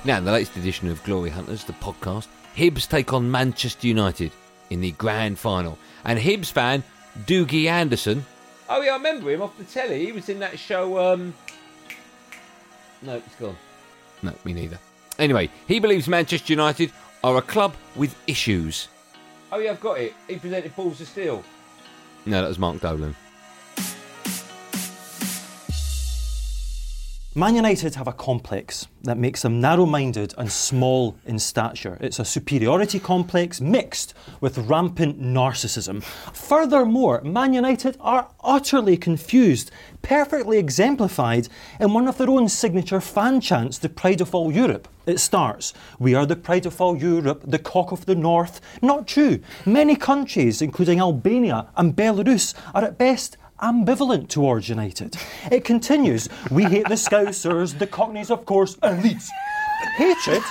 Now, 0.04 0.18
in 0.20 0.26
the 0.26 0.32
latest 0.32 0.56
edition 0.58 0.90
of 0.90 1.04
Glory 1.04 1.32
Hunters, 1.32 1.64
the 1.64 1.74
podcast, 1.74 2.28
Hibs 2.56 2.88
take 2.88 3.12
on 3.12 3.32
Manchester 3.32 3.88
United 3.88 4.32
in 4.70 4.82
the 4.82 4.92
grand 4.92 5.40
final. 5.40 5.78
And 6.04 6.20
Hibs 6.20 6.52
fan 6.52 6.84
Dougie 7.26 7.66
Anderson. 7.66 8.26
Oh, 8.70 8.82
yeah, 8.82 8.92
I 8.92 8.98
remember 8.98 9.32
him 9.32 9.42
off 9.42 9.58
the 9.58 9.64
telly. 9.64 10.06
He 10.06 10.12
was 10.12 10.30
in 10.30 10.40
that 10.40 10.60
show. 10.60 10.86
Um... 11.00 11.34
No, 13.02 13.16
it's 13.16 13.36
gone. 13.36 13.58
No, 14.24 14.34
me 14.44 14.54
neither. 14.54 14.80
Anyway, 15.20 15.50
he 15.68 15.80
believes 15.80 16.08
Manchester 16.08 16.54
United 16.54 16.92
are 17.24 17.38
a 17.38 17.42
club 17.42 17.76
with 17.96 18.16
issues. 18.28 18.88
Oh, 19.52 19.60
yeah, 19.60 19.72
I've 19.72 19.82
got 19.82 20.00
it. 20.00 20.14
He 20.28 20.38
presented 20.38 20.76
Balls 20.76 21.00
of 21.02 21.08
Steel. 21.08 21.44
No, 22.26 22.42
that 22.42 22.48
was 22.48 22.60
Mark 22.60 22.80
Dolan. 22.82 23.16
Man 27.38 27.58
United 27.58 27.96
have 27.96 28.08
a 28.08 28.14
complex 28.14 28.88
that 29.04 29.18
makes 29.18 29.42
them 29.42 29.60
narrow 29.60 29.86
minded 29.86 30.34
and 30.38 30.50
small 30.50 31.18
in 31.26 31.38
stature. 31.38 31.98
It's 32.00 32.18
a 32.18 32.24
superiority 32.24 32.98
complex 32.98 33.60
mixed 33.60 34.14
with 34.40 34.58
rampant 34.58 35.22
narcissism. 35.22 36.02
Furthermore, 36.32 37.20
Man 37.26 37.54
United 37.54 37.98
are 38.00 38.30
utterly 38.42 38.96
confused, 38.96 39.70
perfectly 40.02 40.58
exemplified 40.58 41.50
in 41.78 41.92
one 41.92 42.08
of 42.08 42.18
their 42.18 42.30
own 42.30 42.48
signature 42.48 43.02
fan 43.02 43.42
chants, 43.42 43.80
the 43.80 43.90
Pride 43.90 44.22
of 44.22 44.34
All 44.34 44.54
Europe. 44.54 44.88
It 45.06 45.20
starts, 45.20 45.74
We 46.00 46.16
are 46.16 46.26
the 46.26 46.38
pride 46.38 46.66
of 46.66 46.80
all 46.80 46.96
Europe, 46.96 47.44
the 47.46 47.60
cock 47.60 47.92
of 47.92 48.06
the 48.06 48.16
north. 48.16 48.62
Not 48.82 49.10
true. 49.10 49.42
Many 49.66 49.98
countries, 49.98 50.62
including 50.62 51.02
Albania 51.02 51.68
and 51.76 51.98
Belarus, 51.98 52.54
are 52.74 52.86
at 52.86 52.98
best 52.98 53.36
ambivalent 53.62 54.30
towards 54.30 54.70
United. 54.70 55.18
It 55.52 55.64
continues, 55.64 56.30
we 56.52 56.64
hate 56.64 56.88
the 56.88 56.96
Scousers, 56.96 57.78
the 57.78 57.88
Cockneys, 57.88 58.30
of 58.30 58.46
course, 58.46 58.78
and 58.82 59.04
Leeds. 59.04 59.30
Hatred? 59.98 60.42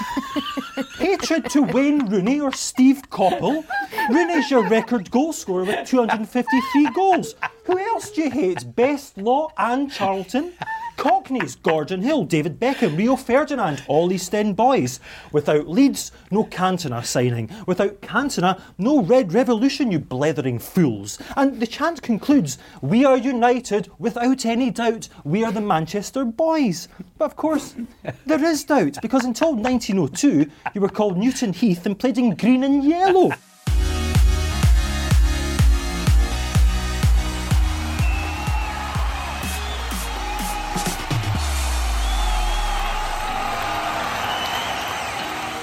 Hatred 0.99 1.51
to 1.51 1.63
Wayne 1.63 2.07
Rooney 2.07 2.41
or 2.41 2.53
Steve 2.53 3.03
Coppell? 3.11 3.65
Rooney's 4.11 4.51
your 4.51 4.67
record 4.69 5.11
goal 5.11 5.33
scorer 5.33 5.65
with 5.65 5.87
253 5.87 6.91
goals. 6.95 7.35
Who 7.65 7.79
else 7.79 8.11
do 8.11 8.23
you 8.23 8.31
hate? 8.31 8.75
Best 8.75 9.19
Law 9.19 9.51
and 9.57 9.91
Charlton? 9.91 10.53
Cockneys, 10.97 11.57
Gordon 11.57 12.03
Hill, 12.03 12.25
David 12.25 12.61
Beckham, 12.61 12.97
Rio 12.97 13.17
Ferdinand, 13.17 13.83
all 13.89 14.09
these 14.09 14.33
End 14.33 14.57
boys. 14.57 15.01
Without 15.33 15.69
Leeds, 15.69 16.13
no 16.31 16.45
Cantona 16.45 17.05
signing. 17.05 17.51
Without 17.67 18.01
Cantona, 18.01 18.61
no 18.79 19.03
Red 19.03 19.33
Revolution, 19.33 19.93
you 19.93 19.99
blethering 19.99 20.59
fools. 20.59 21.19
And 21.37 21.61
the 21.61 21.67
chant 21.67 22.03
concludes, 22.03 22.59
We 22.81 23.05
are 23.05 23.17
united 23.17 23.91
without 23.99 24.45
any 24.45 24.71
doubt. 24.71 25.09
We 25.25 25.45
are 25.45 25.53
the 25.53 25.61
Manchester 25.61 26.25
boys. 26.25 26.89
But 27.19 27.27
of 27.27 27.37
course, 27.37 27.75
there 28.27 28.45
is 28.45 28.65
doubt, 28.65 28.99
because 29.03 29.25
until 29.25 29.55
1902, 29.55 30.51
you 30.75 30.81
were 30.81 30.89
called 30.89 31.17
Newton 31.17 31.53
Heath 31.53 31.87
and 31.87 31.99
played 31.99 32.19
in 32.19 32.35
green 32.35 32.65
and 32.65 32.85
yellow. 32.85 33.31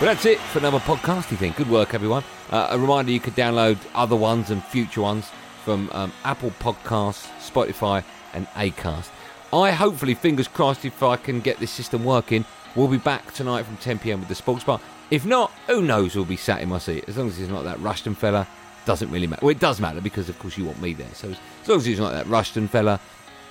But 0.01 0.07
that's 0.07 0.25
it 0.25 0.39
for 0.39 0.57
another 0.57 0.79
podcasty 0.79 1.37
thing. 1.37 1.53
Good 1.55 1.69
work, 1.69 1.93
everyone. 1.93 2.23
Uh, 2.49 2.69
a 2.71 2.79
reminder 2.79 3.11
you 3.11 3.19
could 3.19 3.35
download 3.35 3.77
other 3.93 4.15
ones 4.15 4.49
and 4.49 4.63
future 4.63 5.01
ones 5.01 5.29
from 5.63 5.91
um, 5.91 6.11
Apple 6.23 6.49
Podcasts, 6.59 7.27
Spotify, 7.39 8.03
and 8.33 8.47
Acast. 8.55 9.09
I 9.53 9.69
hopefully, 9.69 10.15
fingers 10.15 10.47
crossed, 10.47 10.85
if 10.85 11.03
I 11.03 11.17
can 11.17 11.39
get 11.39 11.59
this 11.59 11.69
system 11.69 12.03
working, 12.03 12.45
we'll 12.75 12.87
be 12.87 12.97
back 12.97 13.31
tonight 13.31 13.61
from 13.61 13.77
10 13.77 13.99
pm 13.99 14.21
with 14.21 14.27
the 14.27 14.33
Sports 14.33 14.63
Bar. 14.63 14.81
If 15.11 15.23
not, 15.23 15.51
who 15.67 15.83
knows? 15.83 16.15
We'll 16.15 16.25
be 16.25 16.35
sat 16.35 16.61
in 16.61 16.69
my 16.69 16.79
seat. 16.79 17.05
As 17.07 17.15
long 17.15 17.27
as 17.27 17.37
he's 17.37 17.49
not 17.49 17.63
that 17.65 17.79
Rushton 17.79 18.15
fella, 18.15 18.47
doesn't 18.85 19.11
really 19.11 19.27
matter. 19.27 19.45
Well, 19.45 19.51
it 19.51 19.59
does 19.59 19.79
matter 19.79 20.01
because, 20.01 20.29
of 20.29 20.39
course, 20.39 20.57
you 20.57 20.65
want 20.65 20.81
me 20.81 20.93
there. 20.93 21.13
So 21.13 21.29
as, 21.29 21.69
long 21.69 21.77
as 21.77 21.85
he's 21.85 21.99
not 21.99 22.13
that 22.13 22.25
Rushton 22.25 22.67
fella, 22.67 22.99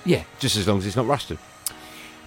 yeah, 0.03 0.25
just 0.39 0.57
as 0.57 0.67
long 0.67 0.79
as 0.79 0.85
it's 0.85 0.97
not 0.97 1.07
Rushton. 1.07 1.37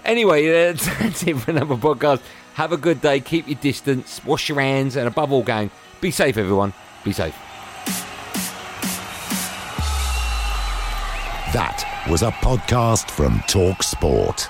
Anyway, 0.05 0.47
that's 0.71 1.23
it 1.23 1.37
for 1.37 1.51
another 1.51 1.75
podcast. 1.75 2.21
Have 2.53 2.71
a 2.71 2.77
good 2.77 3.01
day. 3.01 3.19
Keep 3.19 3.47
your 3.47 3.59
distance. 3.59 4.23
Wash 4.23 4.47
your 4.47 4.59
hands. 4.61 4.95
And 4.95 5.07
above 5.07 5.31
all, 5.31 5.43
gang, 5.43 5.69
be 5.99 6.11
safe, 6.11 6.37
everyone. 6.37 6.73
Be 7.03 7.11
safe. 7.11 7.35
That 11.53 12.05
was 12.09 12.21
a 12.21 12.31
podcast 12.31 13.09
from 13.09 13.41
Talk 13.47 13.81
Sport. 13.81 14.49